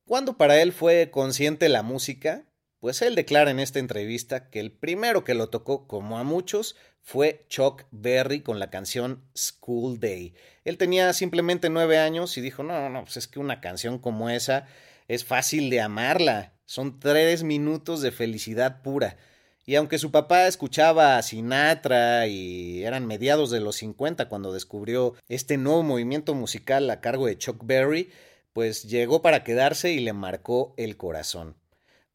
Cuando 0.04 0.36
para 0.36 0.60
él 0.60 0.72
fue 0.72 1.10
consciente 1.10 1.68
la 1.68 1.82
música, 1.82 2.44
pues 2.80 3.02
él 3.02 3.14
declara 3.14 3.50
en 3.50 3.60
esta 3.60 3.78
entrevista 3.78 4.48
que 4.48 4.58
el 4.58 4.72
primero 4.72 5.22
que 5.22 5.34
lo 5.34 5.50
tocó, 5.50 5.86
como 5.86 6.18
a 6.18 6.24
muchos, 6.24 6.76
fue 7.02 7.44
Chuck 7.48 7.84
Berry 7.90 8.40
con 8.40 8.58
la 8.58 8.70
canción 8.70 9.22
School 9.36 10.00
Day. 10.00 10.34
Él 10.64 10.78
tenía 10.78 11.12
simplemente 11.12 11.68
nueve 11.68 11.98
años 11.98 12.36
y 12.38 12.40
dijo, 12.40 12.62
no, 12.62 12.80
no, 12.80 12.88
no, 12.88 13.04
pues 13.04 13.18
es 13.18 13.28
que 13.28 13.38
una 13.38 13.60
canción 13.60 13.98
como 13.98 14.30
esa 14.30 14.66
es 15.08 15.24
fácil 15.24 15.68
de 15.68 15.82
amarla. 15.82 16.54
Son 16.64 16.98
tres 16.98 17.42
minutos 17.42 18.00
de 18.00 18.12
felicidad 18.12 18.80
pura. 18.80 19.18
Y 19.66 19.74
aunque 19.74 19.98
su 19.98 20.10
papá 20.10 20.46
escuchaba 20.46 21.18
a 21.18 21.22
Sinatra 21.22 22.26
y 22.28 22.82
eran 22.82 23.06
mediados 23.06 23.50
de 23.50 23.60
los 23.60 23.76
50 23.76 24.28
cuando 24.28 24.52
descubrió 24.52 25.14
este 25.28 25.58
nuevo 25.58 25.82
movimiento 25.82 26.34
musical 26.34 26.88
a 26.88 27.00
cargo 27.00 27.26
de 27.26 27.36
Chuck 27.36 27.62
Berry, 27.62 28.10
pues 28.54 28.84
llegó 28.84 29.20
para 29.20 29.44
quedarse 29.44 29.92
y 29.92 30.00
le 30.00 30.14
marcó 30.14 30.74
el 30.78 30.96
corazón 30.96 31.56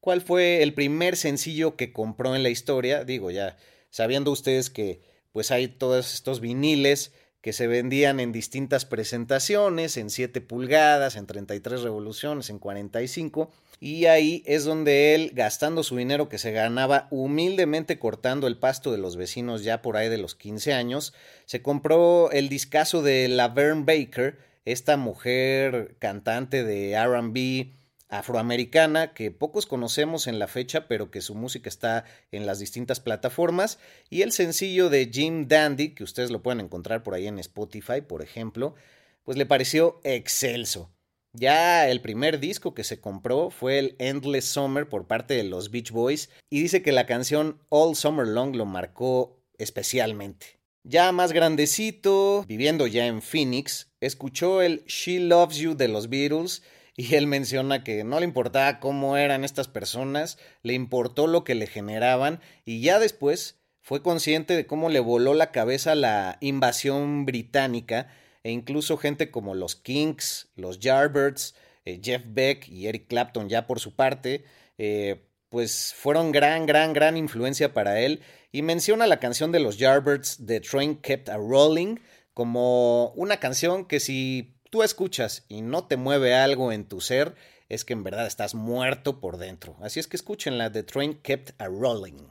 cuál 0.05 0.21
fue 0.21 0.62
el 0.62 0.75
primer 0.75 1.17
sencillo 1.17 1.75
que 1.75 1.91
compró 1.91 2.35
en 2.35 2.43
la 2.43 2.50
historia. 2.50 3.03
Digo, 3.03 3.31
ya 3.31 3.57
sabiendo 3.89 4.29
ustedes 4.29 4.69
que 4.69 5.01
pues 5.31 5.50
hay 5.50 5.67
todos 5.67 6.13
estos 6.13 6.41
viniles 6.41 7.12
que 7.41 7.53
se 7.53 7.65
vendían 7.65 8.19
en 8.19 8.31
distintas 8.31 8.85
presentaciones, 8.85 9.97
en 9.97 10.12
7 10.12 10.41
pulgadas, 10.41 11.15
en 11.15 11.25
33 11.25 11.81
revoluciones, 11.81 12.51
en 12.51 12.59
45, 12.59 13.50
y 13.79 14.05
ahí 14.05 14.43
es 14.45 14.63
donde 14.63 15.15
él, 15.15 15.31
gastando 15.33 15.81
su 15.81 15.97
dinero 15.97 16.29
que 16.29 16.38
se 16.38 16.51
ganaba 16.51 17.07
humildemente 17.09 17.97
cortando 17.97 18.45
el 18.45 18.59
pasto 18.59 18.91
de 18.91 19.00
los 19.00 19.17
vecinos 19.17 19.63
ya 19.63 19.81
por 19.81 19.97
ahí 19.97 20.07
de 20.07 20.19
los 20.19 20.35
15 20.35 20.74
años, 20.74 21.15
se 21.45 21.63
compró 21.63 22.29
el 22.29 22.47
discazo 22.47 23.01
de 23.01 23.27
Laverne 23.27 23.85
Baker, 23.85 24.38
esta 24.65 24.97
mujer 24.97 25.95
cantante 25.97 26.63
de 26.63 26.95
RB, 26.95 27.74
afroamericana 28.09 29.13
que 29.13 29.31
pocos 29.31 29.65
conocemos 29.65 30.27
en 30.27 30.39
la 30.39 30.47
fecha, 30.47 30.88
pero 30.88 31.12
que 31.12 31.21
su 31.21 31.35
música 31.35 31.69
está 31.69 32.05
en 32.31 32.45
las 32.45 32.59
distintas 32.59 33.00
plataformas, 33.00 33.79
y 34.09 34.21
el 34.21 34.31
sencillo 34.31 34.89
de 34.89 35.09
Jim 35.12 35.47
Dandy, 35.47 35.95
que 35.95 36.03
ustedes 36.03 36.31
lo 36.31 36.43
pueden 36.43 36.59
encontrar 36.59 37.03
por 37.03 37.13
ahí 37.13 37.27
en 37.27 37.39
Spotify, 37.39 38.01
por 38.01 38.21
ejemplo, 38.21 38.75
pues 39.24 39.38
le 39.38 39.45
pareció 39.45 40.00
excelso. 40.03 40.91
Ya 41.33 41.89
el 41.89 42.00
primer 42.00 42.39
disco 42.39 42.74
que 42.74 42.85
se 42.85 43.01
compró 43.01 43.50
fue 43.50 43.77
el 43.79 43.95
Endless 44.00 44.45
Summer 44.45 44.88
por 44.88 45.05
parte 45.05 45.33
de 45.33 45.43
los 45.43 45.69
Beach 45.69 45.91
Boys 45.91 46.29
y 46.50 46.62
dice 46.62 46.81
que 46.81 46.93
la 46.93 47.05
canción 47.05 47.59
All 47.67 47.97
Summer 47.97 48.25
Long 48.25 48.55
lo 48.55 48.65
marcó 48.65 49.43
especialmente. 49.57 50.59
Ya 50.83 51.12
más 51.12 51.33
grandecito, 51.33 52.45
viviendo 52.47 52.88
ya 52.88 53.07
en 53.07 53.21
Phoenix, 53.21 53.91
escuchó 54.00 54.62
el 54.62 54.85
She 54.85 55.19
Loves 55.19 55.57
You 55.57 55.75
de 55.75 55.89
los 55.89 56.09
Beatles 56.09 56.63
y 56.97 57.15
él 57.15 57.27
menciona 57.27 57.83
que 57.83 58.03
no 58.03 58.19
le 58.19 58.25
importaba 58.25 58.79
cómo 58.79 59.17
eran 59.17 59.43
estas 59.43 59.67
personas, 59.67 60.37
le 60.63 60.73
importó 60.73 61.27
lo 61.27 61.43
que 61.43 61.55
le 61.55 61.67
generaban 61.67 62.39
y 62.63 62.81
ya 62.81 62.99
después 62.99 63.57
fue 63.81 64.01
consciente 64.01 64.55
de 64.55 64.65
cómo 64.65 64.89
le 64.89 64.99
voló 64.99 65.33
la 65.33 65.51
cabeza 65.51 65.93
la 65.93 66.37
invasión 66.41 67.25
británica 67.25 68.07
e 68.43 68.51
incluso 68.51 68.97
gente 68.97 69.29
como 69.29 69.55
los 69.55 69.75
Kinks, 69.75 70.49
los 70.55 70.79
Yardbirds, 70.79 71.55
eh, 71.83 71.99
Jeff 72.01 72.23
Beck 72.25 72.67
y 72.67 72.87
Eric 72.87 73.07
Clapton 73.07 73.49
ya 73.49 73.67
por 73.67 73.79
su 73.79 73.95
parte, 73.95 74.45
eh, 74.77 75.25
pues 75.49 75.93
fueron 75.95 76.31
gran, 76.31 76.65
gran, 76.65 76.93
gran 76.93 77.17
influencia 77.17 77.73
para 77.73 77.99
él 77.99 78.21
y 78.51 78.61
menciona 78.61 79.05
la 79.05 79.19
canción 79.19 79.51
de 79.51 79.59
los 79.59 79.77
Yardbirds, 79.77 80.39
The 80.45 80.61
Train 80.61 80.95
Kept 80.95 81.29
a 81.29 81.37
Rolling, 81.37 81.97
como 82.33 83.11
una 83.11 83.37
canción 83.37 83.85
que 83.85 83.99
si 83.99 84.54
tú 84.75 84.84
escuchas 84.84 85.46
y 85.48 85.62
no 85.62 85.86
te 85.86 85.96
mueve 85.96 86.36
algo 86.36 86.74
en 86.74 86.84
tu 86.84 87.00
ser, 87.00 87.36
es 87.70 87.86
que 87.86 87.94
en 87.94 88.03
verdad 88.03 88.27
estás 88.27 88.55
muerto 88.55 89.22
por 89.22 89.38
dentro. 89.38 89.77
Así 89.82 90.01
es 90.01 90.08
que 90.08 90.17
escúchenla, 90.17 90.70
The 90.70 90.84
Train 90.84 91.13
Kept 91.13 91.51
a 91.62 91.67
Rolling. 91.67 92.27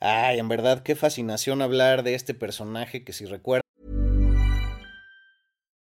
Ay, 0.00 0.38
en 0.38 0.48
verdad, 0.48 0.84
qué 0.84 0.94
fascinación 0.94 1.62
hablar 1.62 2.04
de 2.04 2.14
este 2.14 2.32
personaje 2.32 3.02
que 3.02 3.12
si 3.12 3.24
recuerdan 3.24 3.64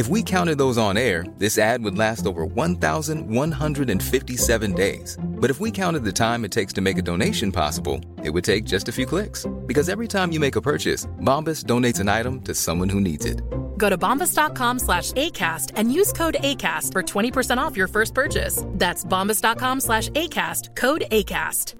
If 0.00 0.08
we 0.08 0.22
counted 0.22 0.56
those 0.56 0.78
on 0.78 0.96
air, 0.96 1.26
this 1.36 1.58
ad 1.58 1.84
would 1.84 1.98
last 1.98 2.24
over 2.24 2.46
1,157 2.46 4.72
days. 4.72 5.18
But 5.22 5.50
if 5.50 5.60
we 5.60 5.70
counted 5.70 6.04
the 6.04 6.10
time 6.10 6.42
it 6.46 6.50
takes 6.50 6.72
to 6.72 6.80
make 6.80 6.96
a 6.96 7.02
donation 7.02 7.52
possible, 7.52 8.00
it 8.24 8.30
would 8.30 8.42
take 8.42 8.64
just 8.64 8.88
a 8.88 8.92
few 8.92 9.04
clicks. 9.04 9.44
Because 9.66 9.90
every 9.90 10.08
time 10.08 10.32
you 10.32 10.40
make 10.40 10.56
a 10.56 10.62
purchase, 10.62 11.04
Bombas 11.20 11.66
donates 11.66 12.00
an 12.00 12.08
item 12.08 12.40
to 12.42 12.54
someone 12.54 12.88
who 12.88 12.98
needs 12.98 13.26
it. 13.26 13.42
Go 13.76 13.90
to 13.90 13.98
bombas.com 13.98 14.78
slash 14.78 15.12
ACAST 15.12 15.72
and 15.76 15.92
use 15.92 16.14
code 16.14 16.38
ACAST 16.40 16.92
for 16.92 17.02
20% 17.02 17.58
off 17.58 17.76
your 17.76 17.88
first 17.88 18.14
purchase. 18.14 18.64
That's 18.66 19.04
bombas.com 19.04 19.80
slash 19.80 20.08
ACAST, 20.16 20.76
code 20.76 21.04
ACAST. 21.12 21.74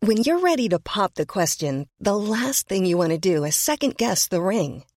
When 0.00 0.18
you're 0.18 0.40
ready 0.40 0.68
to 0.68 0.78
pop 0.78 1.14
the 1.14 1.24
question, 1.24 1.88
the 2.00 2.16
last 2.16 2.68
thing 2.68 2.84
you 2.84 2.98
want 2.98 3.12
to 3.12 3.18
do 3.18 3.44
is 3.44 3.56
second 3.56 3.96
guess 3.96 4.28
the 4.28 4.42
ring. 4.42 4.82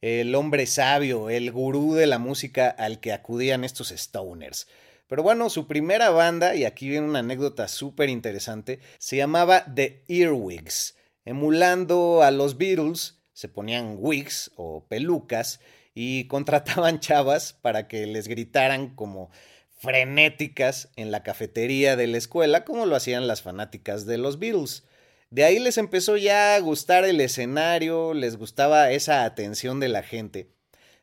el 0.00 0.34
hombre 0.34 0.66
sabio, 0.66 1.30
el 1.30 1.50
gurú 1.50 1.94
de 1.94 2.06
la 2.06 2.18
música 2.18 2.68
al 2.68 3.00
que 3.00 3.12
acudían 3.12 3.64
estos 3.64 3.88
stoners. 3.88 4.66
Pero 5.08 5.22
bueno, 5.22 5.50
su 5.50 5.66
primera 5.66 6.10
banda, 6.10 6.56
y 6.56 6.64
aquí 6.64 6.88
viene 6.88 7.06
una 7.06 7.20
anécdota 7.20 7.68
súper 7.68 8.08
interesante, 8.08 8.80
se 8.98 9.16
llamaba 9.16 9.64
The 9.72 10.04
Earwigs. 10.08 10.96
Emulando 11.24 12.22
a 12.22 12.30
los 12.30 12.58
Beatles, 12.58 13.20
se 13.32 13.48
ponían 13.48 13.96
wigs 13.98 14.50
o 14.56 14.86
pelucas 14.88 15.60
y 15.94 16.24
contrataban 16.28 17.00
chavas 17.00 17.52
para 17.52 17.86
que 17.86 18.06
les 18.06 18.28
gritaran 18.28 18.94
como 18.94 19.30
frenéticas 19.78 20.88
en 20.96 21.10
la 21.10 21.22
cafetería 21.22 21.96
de 21.96 22.06
la 22.06 22.18
escuela, 22.18 22.64
como 22.64 22.86
lo 22.86 22.96
hacían 22.96 23.26
las 23.26 23.42
fanáticas 23.42 24.06
de 24.06 24.18
los 24.18 24.38
Beatles. 24.38 24.84
De 25.30 25.44
ahí 25.44 25.58
les 25.58 25.76
empezó 25.76 26.16
ya 26.16 26.54
a 26.54 26.60
gustar 26.60 27.04
el 27.04 27.20
escenario, 27.20 28.14
les 28.14 28.36
gustaba 28.36 28.92
esa 28.92 29.24
atención 29.24 29.80
de 29.80 29.88
la 29.88 30.02
gente. 30.02 30.52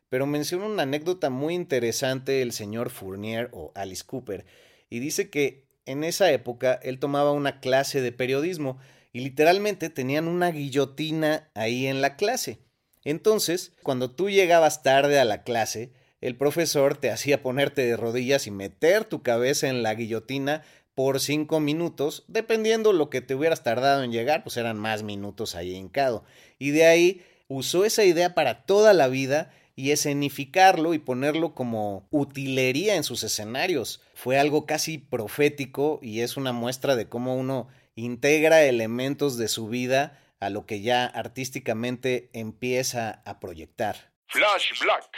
Pero 0.08 0.26
menciona 0.26 0.66
una 0.66 0.84
anécdota 0.84 1.28
muy 1.28 1.54
interesante 1.54 2.40
el 2.40 2.52
señor 2.52 2.88
Fournier 2.88 3.50
o 3.52 3.72
Alice 3.74 4.04
Cooper, 4.06 4.46
y 4.88 5.00
dice 5.00 5.28
que 5.28 5.66
en 5.86 6.04
esa 6.04 6.30
época 6.32 6.80
él 6.82 6.98
tomaba 6.98 7.32
una 7.32 7.60
clase 7.60 8.00
de 8.00 8.12
periodismo 8.12 8.78
y 9.12 9.20
literalmente 9.20 9.90
tenían 9.90 10.26
una 10.26 10.50
guillotina 10.50 11.50
ahí 11.54 11.86
en 11.86 12.00
la 12.00 12.16
clase. 12.16 12.60
Entonces, 13.04 13.72
cuando 13.82 14.10
tú 14.10 14.30
llegabas 14.30 14.82
tarde 14.82 15.20
a 15.20 15.24
la 15.26 15.42
clase, 15.42 15.92
el 16.22 16.36
profesor 16.36 16.96
te 16.96 17.10
hacía 17.10 17.42
ponerte 17.42 17.84
de 17.84 17.98
rodillas 17.98 18.46
y 18.46 18.50
meter 18.50 19.04
tu 19.04 19.22
cabeza 19.22 19.68
en 19.68 19.82
la 19.82 19.94
guillotina 19.94 20.62
por 20.94 21.20
cinco 21.20 21.60
minutos, 21.60 22.24
dependiendo 22.28 22.92
lo 22.92 23.10
que 23.10 23.20
te 23.20 23.34
hubieras 23.34 23.62
tardado 23.62 24.02
en 24.04 24.12
llegar, 24.12 24.44
pues 24.44 24.56
eran 24.56 24.78
más 24.78 25.02
minutos 25.02 25.54
ahí 25.54 25.74
hincado. 25.74 26.24
Y 26.58 26.70
de 26.70 26.86
ahí 26.86 27.22
usó 27.48 27.84
esa 27.84 28.04
idea 28.04 28.34
para 28.34 28.64
toda 28.64 28.92
la 28.92 29.08
vida 29.08 29.52
y 29.76 29.90
escenificarlo 29.90 30.94
y 30.94 30.98
ponerlo 30.98 31.54
como 31.54 32.06
utilería 32.10 32.94
en 32.94 33.02
sus 33.02 33.24
escenarios. 33.24 34.00
Fue 34.14 34.38
algo 34.38 34.66
casi 34.66 34.98
profético 34.98 35.98
y 36.00 36.20
es 36.20 36.36
una 36.36 36.52
muestra 36.52 36.94
de 36.96 37.08
cómo 37.08 37.36
uno 37.36 37.68
integra 37.96 38.62
elementos 38.62 39.36
de 39.36 39.48
su 39.48 39.68
vida 39.68 40.20
a 40.40 40.50
lo 40.50 40.66
que 40.66 40.80
ya 40.80 41.06
artísticamente 41.06 42.30
empieza 42.32 43.22
a 43.24 43.40
proyectar. 43.40 44.12
Flash 44.28 44.80
Black. 44.80 45.10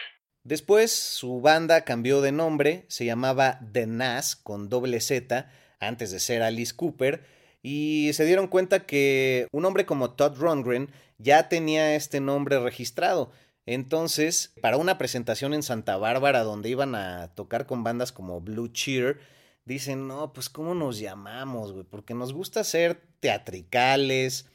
Después 0.44 0.92
su 0.92 1.40
banda 1.40 1.84
cambió 1.84 2.20
de 2.20 2.30
nombre, 2.30 2.84
se 2.88 3.04
llamaba 3.04 3.58
The 3.72 3.86
Nas 3.86 4.36
con 4.36 4.68
doble 4.68 5.00
Z, 5.00 5.50
antes 5.86 6.10
de 6.10 6.20
ser 6.20 6.42
Alice 6.42 6.74
Cooper, 6.74 7.24
y 7.62 8.10
se 8.12 8.24
dieron 8.24 8.46
cuenta 8.46 8.86
que 8.86 9.48
un 9.50 9.64
hombre 9.64 9.86
como 9.86 10.10
Todd 10.12 10.36
Rundgren 10.38 10.90
ya 11.18 11.48
tenía 11.48 11.94
este 11.96 12.20
nombre 12.20 12.60
registrado. 12.60 13.32
Entonces, 13.66 14.52
para 14.60 14.76
una 14.76 14.98
presentación 14.98 15.52
en 15.52 15.64
Santa 15.64 15.96
Bárbara 15.96 16.44
donde 16.44 16.68
iban 16.68 16.94
a 16.94 17.34
tocar 17.34 17.66
con 17.66 17.82
bandas 17.82 18.12
como 18.12 18.40
Blue 18.40 18.68
Cheer, 18.68 19.18
dicen, 19.64 20.06
no, 20.06 20.32
pues 20.32 20.48
¿cómo 20.48 20.74
nos 20.74 21.00
llamamos? 21.00 21.74
Porque 21.90 22.14
nos 22.14 22.32
gusta 22.32 22.62
ser 22.62 23.02
teatricales, 23.18 24.46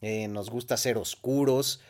eh, 0.00 0.28
nos 0.28 0.48
gusta 0.48 0.78
ser 0.78 0.96
oscuros, 0.96 1.80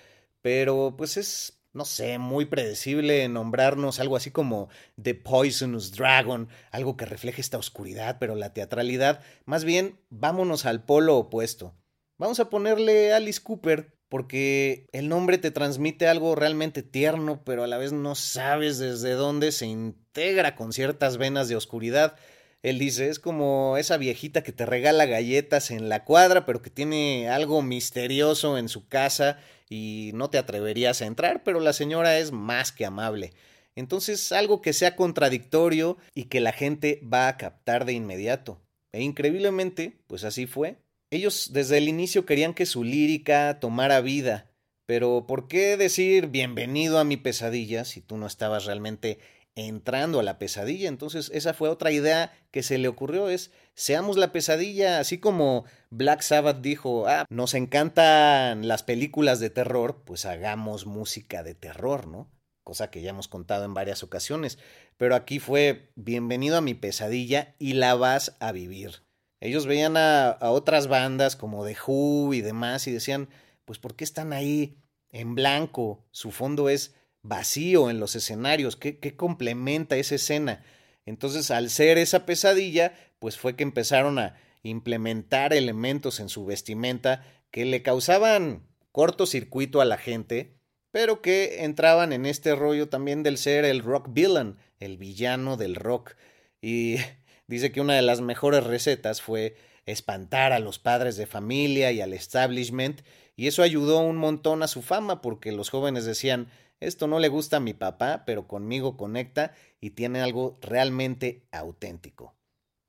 pero 0.42 0.94
pues 0.98 1.16
es, 1.16 1.60
no 1.74 1.84
sé, 1.84 2.18
muy 2.18 2.46
predecible 2.46 3.28
nombrarnos 3.28 4.00
algo 4.00 4.16
así 4.16 4.30
como 4.30 4.68
The 5.02 5.14
Poisonous 5.14 5.92
Dragon, 5.92 6.48
algo 6.70 6.96
que 6.96 7.04
refleje 7.04 7.40
esta 7.40 7.58
oscuridad, 7.58 8.18
pero 8.20 8.36
la 8.36 8.54
teatralidad, 8.54 9.20
más 9.44 9.64
bien, 9.64 10.00
vámonos 10.08 10.66
al 10.66 10.84
polo 10.84 11.16
opuesto. 11.16 11.74
Vamos 12.16 12.38
a 12.38 12.48
ponerle 12.48 13.12
Alice 13.12 13.40
Cooper, 13.42 13.92
porque 14.08 14.86
el 14.92 15.08
nombre 15.08 15.38
te 15.38 15.50
transmite 15.50 16.06
algo 16.06 16.36
realmente 16.36 16.84
tierno, 16.84 17.42
pero 17.44 17.64
a 17.64 17.66
la 17.66 17.78
vez 17.78 17.92
no 17.92 18.14
sabes 18.14 18.78
desde 18.78 19.14
dónde 19.14 19.50
se 19.50 19.66
integra 19.66 20.54
con 20.54 20.72
ciertas 20.72 21.16
venas 21.16 21.48
de 21.48 21.56
oscuridad. 21.56 22.14
Él 22.62 22.78
dice, 22.78 23.08
es 23.08 23.18
como 23.18 23.76
esa 23.76 23.96
viejita 23.96 24.44
que 24.44 24.52
te 24.52 24.64
regala 24.64 25.06
galletas 25.06 25.72
en 25.72 25.88
la 25.88 26.04
cuadra, 26.04 26.46
pero 26.46 26.62
que 26.62 26.70
tiene 26.70 27.28
algo 27.28 27.60
misterioso 27.62 28.56
en 28.56 28.68
su 28.68 28.86
casa 28.86 29.38
y 29.68 30.10
no 30.14 30.30
te 30.30 30.38
atreverías 30.38 31.02
a 31.02 31.06
entrar, 31.06 31.42
pero 31.42 31.60
la 31.60 31.72
señora 31.72 32.18
es 32.18 32.32
más 32.32 32.72
que 32.72 32.86
amable. 32.86 33.32
Entonces, 33.76 34.32
algo 34.32 34.62
que 34.62 34.72
sea 34.72 34.96
contradictorio 34.96 35.96
y 36.14 36.24
que 36.24 36.40
la 36.40 36.52
gente 36.52 37.00
va 37.12 37.28
a 37.28 37.36
captar 37.36 37.84
de 37.84 37.92
inmediato. 37.92 38.60
E 38.92 39.02
increíblemente, 39.02 39.98
pues 40.06 40.24
así 40.24 40.46
fue. 40.46 40.76
Ellos 41.10 41.50
desde 41.52 41.78
el 41.78 41.88
inicio 41.88 42.24
querían 42.26 42.54
que 42.54 42.66
su 42.66 42.84
lírica 42.84 43.58
tomara 43.60 44.00
vida, 44.00 44.50
pero 44.86 45.26
¿por 45.26 45.48
qué 45.48 45.76
decir 45.76 46.28
bienvenido 46.28 46.98
a 46.98 47.04
mi 47.04 47.16
pesadilla 47.16 47.84
si 47.84 48.00
tú 48.00 48.16
no 48.16 48.26
estabas 48.26 48.64
realmente 48.64 49.18
entrando 49.56 50.20
a 50.20 50.22
la 50.22 50.38
pesadilla. 50.38 50.88
Entonces, 50.88 51.30
esa 51.32 51.54
fue 51.54 51.68
otra 51.68 51.92
idea 51.92 52.32
que 52.50 52.62
se 52.62 52.78
le 52.78 52.88
ocurrió, 52.88 53.28
es 53.28 53.50
seamos 53.74 54.16
la 54.16 54.32
pesadilla, 54.32 54.98
así 54.98 55.18
como 55.18 55.64
Black 55.96 56.22
Sabbath 56.22 56.60
dijo, 56.60 57.06
ah, 57.06 57.24
nos 57.28 57.54
encantan 57.54 58.66
las 58.66 58.82
películas 58.82 59.38
de 59.38 59.48
terror, 59.48 60.02
pues 60.04 60.26
hagamos 60.26 60.86
música 60.86 61.44
de 61.44 61.54
terror, 61.54 62.08
¿no? 62.08 62.28
Cosa 62.64 62.90
que 62.90 63.00
ya 63.00 63.10
hemos 63.10 63.28
contado 63.28 63.64
en 63.64 63.74
varias 63.74 64.02
ocasiones. 64.02 64.58
Pero 64.96 65.14
aquí 65.14 65.38
fue, 65.38 65.92
bienvenido 65.94 66.56
a 66.56 66.62
mi 66.62 66.74
pesadilla 66.74 67.54
y 67.60 67.74
la 67.74 67.94
vas 67.94 68.36
a 68.40 68.50
vivir. 68.50 69.04
Ellos 69.38 69.66
veían 69.66 69.96
a, 69.96 70.36
otras 70.40 70.88
bandas 70.88 71.36
como 71.36 71.64
The 71.64 71.76
Who 71.86 72.34
y 72.34 72.40
demás 72.40 72.88
y 72.88 72.90
decían, 72.90 73.28
pues 73.64 73.78
¿por 73.78 73.94
qué 73.94 74.02
están 74.02 74.32
ahí 74.32 74.76
en 75.10 75.36
blanco? 75.36 76.04
Su 76.10 76.32
fondo 76.32 76.70
es 76.70 76.96
vacío 77.22 77.88
en 77.88 78.00
los 78.00 78.16
escenarios, 78.16 78.74
¿qué, 78.74 79.14
complementa 79.16 79.96
esa 79.96 80.16
escena? 80.16 80.64
Entonces, 81.06 81.52
al 81.52 81.70
ser 81.70 81.98
esa 81.98 82.26
pesadilla, 82.26 82.94
pues 83.20 83.38
fue 83.38 83.54
que 83.54 83.62
empezaron 83.62 84.18
a 84.18 84.34
implementar 84.64 85.52
elementos 85.52 86.18
en 86.18 86.28
su 86.28 86.44
vestimenta 86.44 87.24
que 87.52 87.64
le 87.64 87.82
causaban 87.82 88.66
cortocircuito 88.90 89.80
a 89.80 89.84
la 89.84 89.98
gente, 89.98 90.56
pero 90.90 91.22
que 91.22 91.64
entraban 91.64 92.12
en 92.12 92.26
este 92.26 92.54
rollo 92.56 92.88
también 92.88 93.22
del 93.22 93.38
ser 93.38 93.64
el 93.64 93.80
rock 93.80 94.08
villain, 94.10 94.56
el 94.80 94.96
villano 94.96 95.56
del 95.56 95.76
rock. 95.76 96.16
Y 96.60 96.96
dice 97.46 97.70
que 97.70 97.80
una 97.80 97.94
de 97.94 98.02
las 98.02 98.20
mejores 98.20 98.64
recetas 98.64 99.22
fue 99.22 99.56
espantar 99.86 100.52
a 100.52 100.58
los 100.58 100.78
padres 100.78 101.16
de 101.16 101.26
familia 101.26 101.92
y 101.92 102.00
al 102.00 102.12
establishment, 102.12 103.02
y 103.36 103.48
eso 103.48 103.62
ayudó 103.62 104.00
un 104.00 104.16
montón 104.16 104.62
a 104.62 104.68
su 104.68 104.80
fama 104.80 105.20
porque 105.20 105.52
los 105.52 105.68
jóvenes 105.68 106.04
decían, 106.04 106.48
esto 106.80 107.06
no 107.06 107.18
le 107.18 107.28
gusta 107.28 107.58
a 107.58 107.60
mi 107.60 107.74
papá, 107.74 108.24
pero 108.24 108.46
conmigo 108.46 108.96
conecta 108.96 109.54
y 109.80 109.90
tiene 109.90 110.20
algo 110.20 110.58
realmente 110.62 111.46
auténtico. 111.50 112.34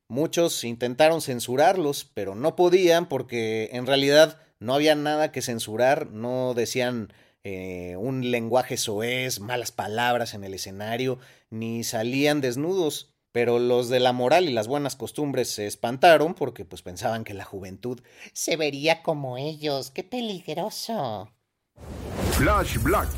Muchos 0.07 0.63
intentaron 0.63 1.21
censurarlos, 1.21 2.05
pero 2.13 2.35
no 2.35 2.55
podían 2.55 3.07
porque 3.07 3.69
en 3.73 3.85
realidad 3.87 4.39
no 4.59 4.73
había 4.73 4.95
nada 4.95 5.31
que 5.31 5.41
censurar, 5.41 6.11
no 6.11 6.53
decían 6.53 7.11
eh, 7.43 7.95
un 7.97 8.31
lenguaje 8.31 8.77
soez, 8.77 9.39
malas 9.39 9.71
palabras 9.71 10.33
en 10.33 10.43
el 10.43 10.53
escenario, 10.53 11.19
ni 11.49 11.83
salían 11.83 12.41
desnudos. 12.41 13.11
Pero 13.31 13.59
los 13.59 13.89
de 13.89 13.99
la 13.99 14.13
moral 14.13 14.47
y 14.47 14.53
las 14.53 14.69
buenas 14.69 14.95
costumbres 14.95 15.49
se 15.49 15.67
espantaron 15.67 16.35
porque 16.35 16.63
pues 16.63 16.81
pensaban 16.81 17.25
que 17.25 17.33
la 17.33 17.43
juventud 17.43 17.99
se 18.31 18.55
vería 18.55 19.03
como 19.03 19.37
ellos. 19.37 19.91
¡Qué 19.91 20.05
peligroso! 20.05 21.29
Flash 22.31 22.77
Black 22.81 23.09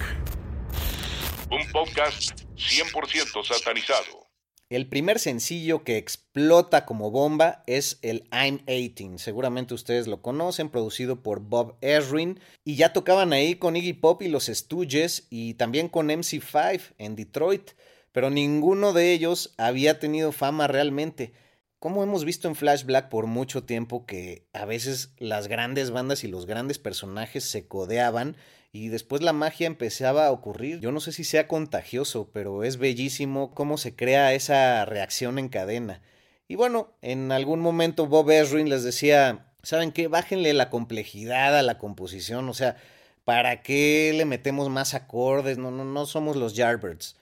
un 1.49 1.71
podcast 1.71 2.41
100% 2.55 3.45
satanizado. 3.45 4.26
El 4.69 4.89
primer 4.89 5.17
sencillo 5.17 5.85
que 5.85 5.95
explota 5.95 6.85
como 6.85 7.09
bomba 7.09 7.63
es 7.67 7.99
el 8.01 8.27
I'm 8.33 8.65
18. 8.65 9.17
Seguramente 9.17 9.73
ustedes 9.73 10.07
lo 10.07 10.21
conocen, 10.21 10.67
producido 10.67 11.23
por 11.23 11.39
Bob 11.39 11.77
Ezrin. 11.79 12.41
Y 12.65 12.75
ya 12.75 12.91
tocaban 12.91 13.31
ahí 13.31 13.55
con 13.55 13.77
Iggy 13.77 13.93
Pop 13.93 14.21
y 14.21 14.27
los 14.27 14.47
Stooges 14.47 15.25
y 15.29 15.53
también 15.53 15.87
con 15.87 16.09
MC5 16.09 16.81
en 16.97 17.15
Detroit. 17.15 17.71
Pero 18.11 18.29
ninguno 18.29 18.91
de 18.91 19.13
ellos 19.13 19.53
había 19.57 19.99
tenido 19.99 20.33
fama 20.33 20.67
realmente. 20.67 21.31
Como 21.79 22.01
hemos 22.01 22.25
visto 22.25 22.47
en 22.47 22.55
Flash 22.55 22.85
Black 22.85 23.07
por 23.07 23.27
mucho 23.27 23.63
tiempo 23.63 24.07
que 24.07 24.47
a 24.51 24.65
veces 24.65 25.13
las 25.19 25.47
grandes 25.47 25.91
bandas 25.91 26.23
y 26.23 26.27
los 26.27 26.47
grandes 26.47 26.79
personajes 26.79 27.43
se 27.43 27.67
codeaban 27.67 28.35
y 28.71 28.87
después 28.87 29.21
la 29.21 29.31
magia 29.31 29.67
empezaba 29.67 30.25
a 30.25 30.31
ocurrir. 30.31 30.79
Yo 30.79 30.91
no 30.91 30.99
sé 30.99 31.11
si 31.11 31.23
sea 31.23 31.47
contagioso, 31.47 32.31
pero 32.33 32.63
es 32.63 32.77
bellísimo 32.77 33.51
cómo 33.53 33.77
se 33.77 33.95
crea 33.95 34.33
esa 34.33 34.85
reacción 34.85 35.37
en 35.37 35.49
cadena. 35.49 36.01
Y 36.47 36.55
bueno, 36.55 36.93
en 37.03 37.31
algún 37.31 37.59
momento 37.59 38.07
Bob 38.07 38.31
Ezrin 38.31 38.69
les 38.69 38.83
decía, 38.83 39.45
¿saben 39.61 39.91
qué? 39.91 40.07
Bájenle 40.07 40.53
la 40.55 40.71
complejidad 40.71 41.55
a 41.55 41.61
la 41.61 41.77
composición, 41.77 42.49
o 42.49 42.55
sea, 42.55 42.77
¿para 43.23 43.61
qué 43.61 44.13
le 44.15 44.25
metemos 44.25 44.69
más 44.69 44.95
acordes? 44.95 45.59
No, 45.59 45.69
no, 45.69 45.85
no 45.85 46.05
somos 46.07 46.37
los 46.37 46.55
Yardbirds. 46.55 47.17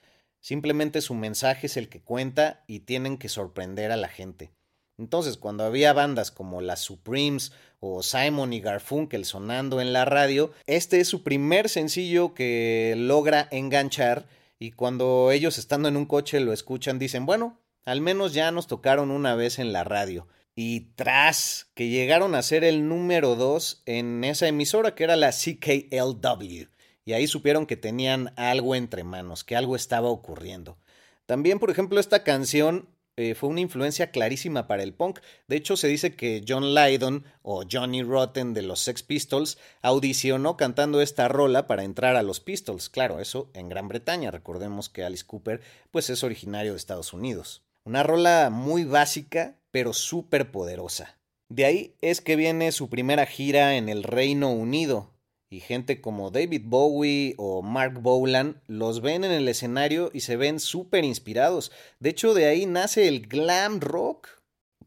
Simplemente 0.46 1.00
su 1.00 1.14
mensaje 1.14 1.66
es 1.66 1.76
el 1.76 1.88
que 1.88 2.00
cuenta 2.00 2.62
y 2.68 2.78
tienen 2.78 3.18
que 3.18 3.28
sorprender 3.28 3.90
a 3.90 3.96
la 3.96 4.06
gente. 4.06 4.52
Entonces, 4.96 5.38
cuando 5.38 5.64
había 5.64 5.92
bandas 5.92 6.30
como 6.30 6.60
las 6.60 6.78
Supremes 6.78 7.50
o 7.80 8.04
Simon 8.04 8.52
y 8.52 8.60
Garfunkel 8.60 9.24
sonando 9.24 9.80
en 9.80 9.92
la 9.92 10.04
radio, 10.04 10.52
este 10.66 11.00
es 11.00 11.08
su 11.08 11.24
primer 11.24 11.68
sencillo 11.68 12.32
que 12.32 12.94
logra 12.96 13.48
enganchar 13.50 14.28
y 14.60 14.70
cuando 14.70 15.32
ellos 15.32 15.58
estando 15.58 15.88
en 15.88 15.96
un 15.96 16.06
coche 16.06 16.38
lo 16.38 16.52
escuchan 16.52 17.00
dicen, 17.00 17.26
bueno, 17.26 17.58
al 17.84 18.00
menos 18.00 18.32
ya 18.32 18.52
nos 18.52 18.68
tocaron 18.68 19.10
una 19.10 19.34
vez 19.34 19.58
en 19.58 19.72
la 19.72 19.82
radio. 19.82 20.28
Y 20.54 20.92
tras 20.94 21.72
que 21.74 21.88
llegaron 21.88 22.36
a 22.36 22.42
ser 22.42 22.62
el 22.62 22.88
número 22.88 23.34
2 23.34 23.82
en 23.86 24.22
esa 24.22 24.46
emisora 24.46 24.94
que 24.94 25.02
era 25.02 25.16
la 25.16 25.32
CKLW. 25.32 26.75
Y 27.06 27.14
ahí 27.14 27.26
supieron 27.26 27.64
que 27.64 27.78
tenían 27.78 28.34
algo 28.36 28.74
entre 28.74 29.04
manos, 29.04 29.44
que 29.44 29.56
algo 29.56 29.76
estaba 29.76 30.08
ocurriendo. 30.08 30.76
También, 31.24 31.58
por 31.58 31.70
ejemplo, 31.70 31.98
esta 31.98 32.24
canción 32.24 32.88
eh, 33.16 33.34
fue 33.34 33.48
una 33.48 33.60
influencia 33.60 34.10
clarísima 34.10 34.66
para 34.66 34.82
el 34.82 34.92
punk. 34.92 35.20
De 35.48 35.56
hecho, 35.56 35.76
se 35.76 35.88
dice 35.88 36.14
que 36.14 36.44
John 36.46 36.74
Lydon 36.74 37.24
o 37.42 37.62
Johnny 37.70 38.02
Rotten 38.02 38.52
de 38.52 38.60
los 38.60 38.80
Sex 38.80 39.02
Pistols 39.02 39.56
audicionó 39.80 40.58
cantando 40.58 41.00
esta 41.00 41.28
rola 41.28 41.66
para 41.66 41.84
entrar 41.84 42.16
a 42.16 42.22
los 42.22 42.40
Pistols. 42.40 42.90
Claro, 42.90 43.20
eso 43.20 43.50
en 43.54 43.70
Gran 43.70 43.88
Bretaña. 43.88 44.30
Recordemos 44.30 44.88
que 44.90 45.02
Alice 45.02 45.24
Cooper 45.24 45.62
pues 45.90 46.10
es 46.10 46.22
originario 46.24 46.72
de 46.72 46.78
Estados 46.78 47.14
Unidos. 47.14 47.62
Una 47.84 48.02
rola 48.02 48.50
muy 48.50 48.84
básica, 48.84 49.54
pero 49.70 49.92
súper 49.94 50.50
poderosa. 50.50 51.16
De 51.48 51.64
ahí 51.64 51.94
es 52.00 52.20
que 52.20 52.36
viene 52.36 52.72
su 52.72 52.90
primera 52.90 53.24
gira 53.24 53.76
en 53.76 53.88
el 53.88 54.02
Reino 54.02 54.50
Unido, 54.50 55.15
y 55.56 55.60
gente 55.60 56.02
como 56.02 56.30
David 56.30 56.62
Bowie 56.66 57.34
o 57.38 57.62
Mark 57.62 58.00
Bolan 58.02 58.60
los 58.66 59.00
ven 59.00 59.24
en 59.24 59.32
el 59.32 59.48
escenario 59.48 60.10
y 60.12 60.20
se 60.20 60.36
ven 60.36 60.60
súper 60.60 61.02
inspirados. 61.02 61.72
De 61.98 62.10
hecho, 62.10 62.34
de 62.34 62.44
ahí 62.44 62.66
nace 62.66 63.08
el 63.08 63.26
glam 63.26 63.80
rock. 63.80 64.28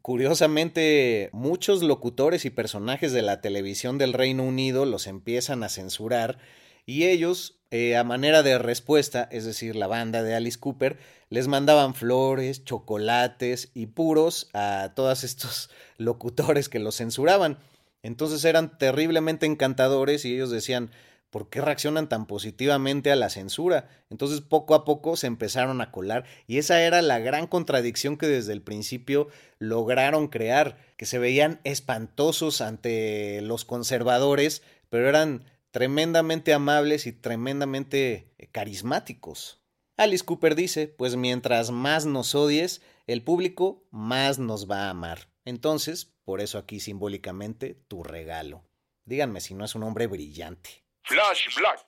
Curiosamente, 0.03 1.31
muchos 1.33 1.81
locutores 1.81 2.45
y 2.45 2.51
personajes 2.51 3.13
de 3.13 3.23
la 3.23 3.41
televisión 3.41 3.97
del 3.97 4.13
Reino 4.13 4.43
Unido 4.43 4.85
los 4.85 5.07
empiezan 5.07 5.63
a 5.63 5.69
censurar 5.69 6.37
y 6.85 7.05
ellos, 7.05 7.59
eh, 7.71 7.97
a 7.97 8.03
manera 8.03 8.43
de 8.43 8.59
respuesta, 8.59 9.27
es 9.31 9.45
decir, 9.45 9.75
la 9.75 9.87
banda 9.87 10.21
de 10.21 10.35
Alice 10.35 10.59
Cooper, 10.59 10.99
les 11.29 11.47
mandaban 11.47 11.95
flores, 11.95 12.63
chocolates 12.63 13.71
y 13.73 13.87
puros 13.87 14.49
a 14.53 14.93
todos 14.95 15.23
estos 15.23 15.71
locutores 15.97 16.69
que 16.69 16.77
los 16.77 16.95
censuraban. 16.97 17.57
Entonces 18.03 18.43
eran 18.45 18.77
terriblemente 18.77 19.45
encantadores 19.45 20.25
y 20.25 20.33
ellos 20.33 20.49
decían, 20.49 20.91
¿por 21.29 21.49
qué 21.49 21.61
reaccionan 21.61 22.09
tan 22.09 22.25
positivamente 22.25 23.11
a 23.11 23.15
la 23.15 23.29
censura? 23.29 23.89
Entonces 24.09 24.41
poco 24.41 24.73
a 24.75 24.85
poco 24.85 25.15
se 25.15 25.27
empezaron 25.27 25.81
a 25.81 25.91
colar 25.91 26.25
y 26.47 26.57
esa 26.57 26.81
era 26.81 27.01
la 27.01 27.19
gran 27.19 27.47
contradicción 27.47 28.17
que 28.17 28.27
desde 28.27 28.53
el 28.53 28.61
principio 28.61 29.27
lograron 29.59 30.27
crear, 30.27 30.77
que 30.97 31.05
se 31.05 31.19
veían 31.19 31.59
espantosos 31.63 32.61
ante 32.61 33.41
los 33.41 33.65
conservadores, 33.65 34.63
pero 34.89 35.07
eran 35.07 35.43
tremendamente 35.71 36.53
amables 36.53 37.05
y 37.05 37.11
tremendamente 37.11 38.33
carismáticos. 38.51 39.61
Alice 39.97 40.23
Cooper 40.23 40.55
dice, 40.55 40.87
pues 40.87 41.17
mientras 41.17 41.71
más 41.71 42.05
nos 42.05 42.33
odies, 42.33 42.81
el 43.05 43.21
público 43.21 43.85
más 43.91 44.39
nos 44.39 44.69
va 44.69 44.87
a 44.87 44.89
amar. 44.91 45.27
Entonces, 45.43 46.13
por 46.29 46.41
eso 46.41 46.59
aquí 46.59 46.79
simbólicamente 46.79 47.73
tu 47.87 48.03
regalo. 48.03 48.63
Díganme 49.03 49.41
si 49.41 49.55
no 49.55 49.65
es 49.65 49.73
un 49.73 49.81
hombre 49.81 50.05
brillante. 50.05 50.83
Flash 51.01 51.55
Black. 51.57 51.87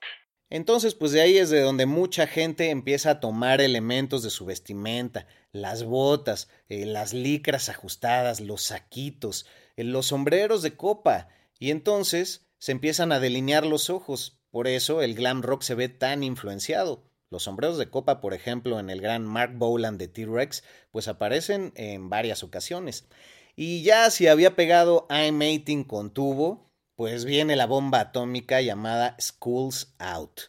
Entonces, 0.50 0.96
pues 0.96 1.12
de 1.12 1.20
ahí 1.20 1.38
es 1.38 1.48
de 1.48 1.60
donde 1.60 1.86
mucha 1.86 2.26
gente 2.26 2.70
empieza 2.70 3.10
a 3.10 3.20
tomar 3.20 3.60
elementos 3.60 4.24
de 4.24 4.30
su 4.30 4.44
vestimenta, 4.44 5.28
las 5.52 5.84
botas, 5.84 6.48
eh, 6.68 6.86
las 6.86 7.12
licras 7.12 7.68
ajustadas, 7.68 8.40
los 8.40 8.62
saquitos, 8.62 9.46
eh, 9.76 9.84
los 9.84 10.06
sombreros 10.06 10.62
de 10.62 10.76
copa, 10.76 11.28
y 11.60 11.70
entonces 11.70 12.44
se 12.58 12.72
empiezan 12.72 13.12
a 13.12 13.20
delinear 13.20 13.64
los 13.64 13.90
ojos. 13.90 14.40
Por 14.50 14.66
eso 14.66 15.02
el 15.02 15.14
glam 15.14 15.42
rock 15.42 15.62
se 15.62 15.76
ve 15.76 15.88
tan 15.88 16.24
influenciado. 16.24 17.04
Los 17.30 17.44
sombreros 17.44 17.78
de 17.78 17.90
copa, 17.90 18.20
por 18.20 18.34
ejemplo, 18.34 18.80
en 18.80 18.90
el 18.90 19.00
gran 19.00 19.24
Mark 19.24 19.52
Boland 19.54 20.00
de 20.00 20.08
T-Rex, 20.08 20.64
pues 20.90 21.06
aparecen 21.06 21.72
en 21.76 22.10
varias 22.10 22.42
ocasiones. 22.42 23.06
Y 23.54 23.82
ya 23.82 24.10
si 24.10 24.28
había 24.28 24.56
pegado 24.56 25.06
I'm 25.10 25.38
18 25.38 25.86
con 25.86 26.10
tubo, 26.12 26.70
pues 26.96 27.24
viene 27.24 27.56
la 27.56 27.66
bomba 27.66 28.00
atómica 28.00 28.60
llamada 28.60 29.16
Schools 29.20 29.94
Out. 29.98 30.40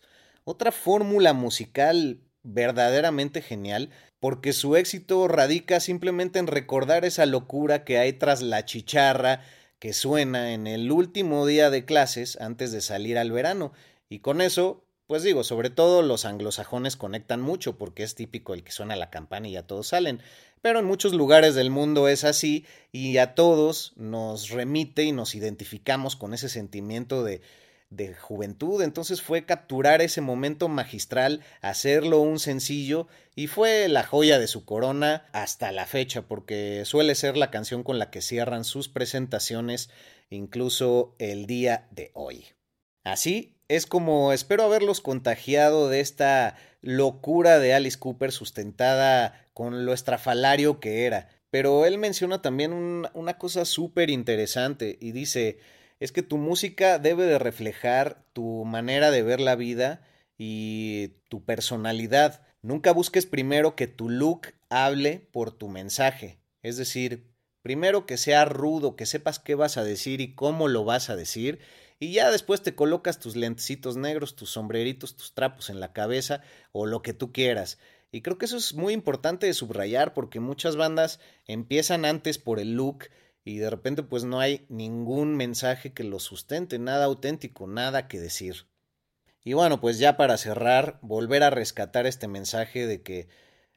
Otra 0.45 0.71
fórmula 0.71 1.33
musical 1.33 2.21
verdaderamente 2.43 3.41
genial 3.41 3.89
porque 4.19 4.53
su 4.53 4.77
éxito 4.77 5.27
radica 5.27 5.81
simplemente 5.81 6.39
en 6.39 6.47
recordar 6.47 7.03
esa 7.03 7.25
locura 7.25 7.83
que 7.83 7.97
hay 7.97 8.13
tras 8.13 8.41
la 8.41 8.63
chicharra 8.63 9.41
que 9.79 9.91
suena 9.91 10.53
en 10.53 10.65
el 10.65 10.89
último 10.93 11.45
día 11.45 11.69
de 11.69 11.83
clases 11.83 12.39
antes 12.39 12.71
de 12.71 12.79
salir 12.79 13.17
al 13.17 13.33
verano. 13.33 13.73
Y 14.07 14.19
con 14.19 14.39
eso, 14.39 14.85
pues 15.07 15.23
digo, 15.23 15.43
sobre 15.43 15.69
todo 15.69 16.01
los 16.03 16.23
anglosajones 16.23 16.95
conectan 16.95 17.41
mucho 17.41 17.77
porque 17.77 18.03
es 18.03 18.15
típico 18.15 18.53
el 18.53 18.63
que 18.63 18.71
suena 18.71 18.95
la 18.95 19.09
campana 19.09 19.49
y 19.49 19.53
ya 19.53 19.67
todos 19.67 19.87
salen. 19.87 20.21
Pero 20.63 20.79
en 20.79 20.85
muchos 20.85 21.13
lugares 21.13 21.53
del 21.53 21.69
mundo 21.69 22.07
es 22.07 22.23
así 22.23 22.65
y 22.91 23.19
a 23.19 23.35
todos 23.35 23.93
nos 23.97 24.49
remite 24.49 25.03
y 25.03 25.11
nos 25.11 25.35
identificamos 25.35 26.15
con 26.15 26.33
ese 26.33 26.49
sentimiento 26.49 27.23
de 27.23 27.41
de 27.95 28.13
juventud, 28.15 28.81
entonces 28.81 29.21
fue 29.21 29.45
capturar 29.45 30.01
ese 30.01 30.21
momento 30.21 30.67
magistral, 30.67 31.41
hacerlo 31.61 32.21
un 32.21 32.39
sencillo 32.39 33.07
y 33.35 33.47
fue 33.47 33.87
la 33.87 34.03
joya 34.03 34.39
de 34.39 34.47
su 34.47 34.65
corona 34.65 35.25
hasta 35.31 35.71
la 35.71 35.85
fecha, 35.85 36.23
porque 36.23 36.83
suele 36.85 37.15
ser 37.15 37.37
la 37.37 37.51
canción 37.51 37.83
con 37.83 37.99
la 37.99 38.09
que 38.09 38.21
cierran 38.21 38.63
sus 38.63 38.89
presentaciones 38.89 39.89
incluso 40.29 41.15
el 41.19 41.45
día 41.45 41.87
de 41.91 42.11
hoy. 42.13 42.47
Así 43.03 43.55
es 43.67 43.85
como 43.85 44.33
espero 44.33 44.63
haberlos 44.63 45.01
contagiado 45.01 45.89
de 45.89 45.99
esta 45.99 46.55
locura 46.81 47.59
de 47.59 47.73
Alice 47.73 47.99
Cooper 47.99 48.31
sustentada 48.31 49.42
con 49.53 49.85
lo 49.85 49.93
estrafalario 49.93 50.79
que 50.79 51.05
era. 51.05 51.29
Pero 51.49 51.85
él 51.85 51.97
menciona 51.97 52.41
también 52.41 52.73
una 53.13 53.37
cosa 53.37 53.65
súper 53.65 54.09
interesante 54.09 54.97
y 54.99 55.11
dice, 55.11 55.59
es 55.99 56.11
que 56.11 56.23
tu 56.23 56.37
música 56.37 56.99
debe 56.99 57.25
de 57.25 57.39
reflejar 57.39 58.25
tu 58.33 58.65
manera 58.65 59.11
de 59.11 59.21
ver 59.21 59.39
la 59.39 59.55
vida 59.55 60.01
y 60.37 61.09
tu 61.29 61.45
personalidad. 61.45 62.41
Nunca 62.61 62.91
busques 62.91 63.25
primero 63.25 63.75
que 63.75 63.87
tu 63.87 64.09
look 64.09 64.47
hable 64.69 65.19
por 65.31 65.51
tu 65.51 65.69
mensaje. 65.69 66.39
Es 66.61 66.77
decir, 66.77 67.31
primero 67.61 68.05
que 68.05 68.17
sea 68.17 68.45
rudo, 68.45 68.95
que 68.95 69.05
sepas 69.05 69.39
qué 69.39 69.55
vas 69.55 69.77
a 69.77 69.83
decir 69.83 70.21
y 70.21 70.33
cómo 70.33 70.67
lo 70.67 70.83
vas 70.83 71.09
a 71.09 71.15
decir. 71.15 71.59
Y 71.99 72.11
ya 72.13 72.31
después 72.31 72.61
te 72.61 72.75
colocas 72.75 73.19
tus 73.19 73.35
lentecitos 73.35 73.95
negros, 73.95 74.35
tus 74.35 74.49
sombreritos, 74.49 75.15
tus 75.15 75.33
trapos 75.33 75.69
en 75.69 75.79
la 75.79 75.93
cabeza 75.93 76.41
o 76.71 76.85
lo 76.85 77.01
que 77.01 77.13
tú 77.13 77.31
quieras. 77.31 77.77
Y 78.13 78.21
creo 78.21 78.37
que 78.37 78.45
eso 78.45 78.57
es 78.57 78.75
muy 78.75 78.93
importante 78.93 79.47
de 79.47 79.55
subrayar 79.55 80.13
porque 80.13 80.39
muchas 80.39 80.75
bandas 80.75 81.19
empiezan 81.47 82.05
antes 82.05 82.37
por 82.37 82.59
el 82.59 82.75
look 82.75 83.05
y 83.43 83.57
de 83.57 83.71
repente 83.71 84.03
pues 84.03 84.23
no 84.23 84.39
hay 84.39 84.67
ningún 84.69 85.35
mensaje 85.35 85.93
que 85.93 86.03
lo 86.03 86.19
sustente, 86.19 86.77
nada 86.77 87.05
auténtico, 87.05 87.65
nada 87.65 88.07
que 88.07 88.19
decir. 88.19 88.67
Y 89.43 89.53
bueno, 89.53 89.81
pues 89.81 89.97
ya 89.97 90.15
para 90.15 90.37
cerrar, 90.37 90.99
volver 91.01 91.41
a 91.41 91.49
rescatar 91.49 92.05
este 92.05 92.27
mensaje 92.27 92.85
de 92.85 93.01
que 93.01 93.29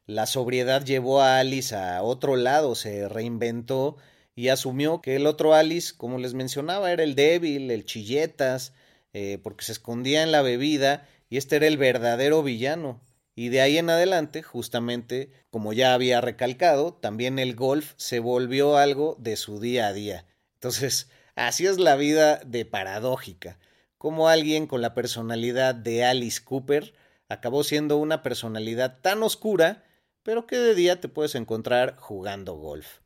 la 0.04 0.26
sobriedad 0.26 0.84
llevó 0.84 1.22
a 1.22 1.38
Alice 1.38 1.74
a 1.74 2.02
otro 2.02 2.36
lado, 2.36 2.74
se 2.74 3.08
reinventó 3.08 3.96
y 4.34 4.48
asumió 4.48 5.00
que 5.00 5.16
el 5.16 5.26
otro 5.26 5.54
Alice, 5.54 5.94
como 5.96 6.18
les 6.18 6.34
mencionaba, 6.34 6.92
era 6.92 7.04
el 7.04 7.14
débil, 7.14 7.70
el 7.70 7.86
chilletas, 7.86 8.74
eh, 9.14 9.38
porque 9.42 9.64
se 9.64 9.72
escondía 9.72 10.22
en 10.22 10.30
la 10.30 10.42
bebida 10.42 11.08
y 11.30 11.38
este 11.38 11.56
era 11.56 11.68
el 11.68 11.78
verdadero 11.78 12.42
villano. 12.42 13.00
Y 13.38 13.50
de 13.50 13.60
ahí 13.60 13.76
en 13.76 13.90
adelante, 13.90 14.42
justamente, 14.42 15.30
como 15.50 15.74
ya 15.74 15.92
había 15.92 16.22
recalcado, 16.22 16.94
también 16.94 17.38
el 17.38 17.54
golf 17.54 17.92
se 17.96 18.18
volvió 18.18 18.78
algo 18.78 19.14
de 19.20 19.36
su 19.36 19.60
día 19.60 19.88
a 19.88 19.92
día. 19.92 20.24
Entonces, 20.54 21.10
así 21.36 21.66
es 21.66 21.78
la 21.78 21.96
vida 21.96 22.40
de 22.46 22.64
paradójica. 22.64 23.58
Como 23.98 24.28
alguien 24.28 24.66
con 24.66 24.80
la 24.80 24.94
personalidad 24.94 25.74
de 25.74 26.04
Alice 26.04 26.42
Cooper 26.42 26.94
acabó 27.28 27.62
siendo 27.62 27.98
una 27.98 28.22
personalidad 28.22 29.00
tan 29.02 29.22
oscura, 29.22 29.84
pero 30.22 30.46
que 30.46 30.56
de 30.56 30.74
día 30.74 31.00
te 31.00 31.08
puedes 31.08 31.34
encontrar 31.34 31.96
jugando 31.98 32.54
golf. 32.54 33.00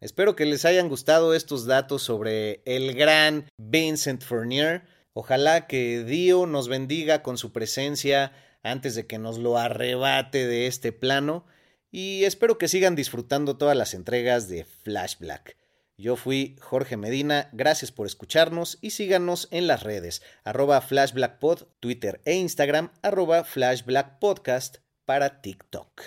Espero 0.00 0.36
que 0.36 0.46
les 0.46 0.64
hayan 0.64 0.88
gustado 0.88 1.34
estos 1.34 1.66
datos 1.66 2.02
sobre 2.02 2.62
el 2.66 2.94
gran 2.94 3.46
Vincent 3.56 4.22
Fournier. 4.22 4.82
Ojalá 5.12 5.66
que 5.66 6.04
Dio 6.04 6.46
nos 6.46 6.68
bendiga 6.68 7.22
con 7.22 7.36
su 7.36 7.52
presencia 7.52 8.32
antes 8.62 8.94
de 8.94 9.06
que 9.06 9.18
nos 9.18 9.38
lo 9.38 9.58
arrebate 9.58 10.46
de 10.46 10.66
este 10.66 10.92
plano 10.92 11.44
y 11.90 12.24
espero 12.24 12.58
que 12.58 12.68
sigan 12.68 12.96
disfrutando 12.96 13.56
todas 13.56 13.76
las 13.76 13.94
entregas 13.94 14.48
de 14.48 14.64
Flash 14.64 15.18
Black. 15.18 15.56
Yo 15.98 16.16
fui 16.16 16.56
Jorge 16.60 16.96
Medina, 16.96 17.48
gracias 17.52 17.92
por 17.92 18.06
escucharnos 18.06 18.78
y 18.80 18.90
síganos 18.90 19.46
en 19.50 19.66
las 19.66 19.82
redes, 19.82 20.22
arroba 20.42 20.80
flashblackpod, 20.80 21.64
Twitter 21.80 22.20
e 22.24 22.34
Instagram, 22.34 22.90
arroba 23.02 23.44
flashblackpodcast 23.44 24.78
para 25.04 25.42
TikTok. 25.42 26.00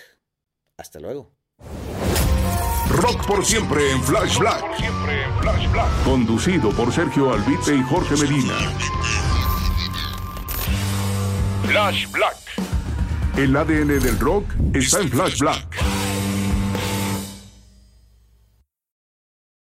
Hasta 0.78 1.00
luego. 1.00 1.32
Rock 2.90 3.28
por 3.28 3.46
siempre 3.46 3.92
en 3.92 4.04
Flash 4.04 4.38
Black. 4.38 4.64
Conducido 6.04 6.72
por 6.72 6.92
Sergio 6.92 7.32
Albite 7.32 7.76
y 7.76 7.82
Jorge 7.84 8.16
Medina. 8.18 8.54
Flash 11.64 12.10
Black. 12.12 12.45
El 13.38 13.54
ADN 13.56 14.00
del 14.00 14.18
rock 14.20 14.46
está 14.74 15.02
en 15.02 15.10
Flash 15.10 15.40
Black. 15.40 16.05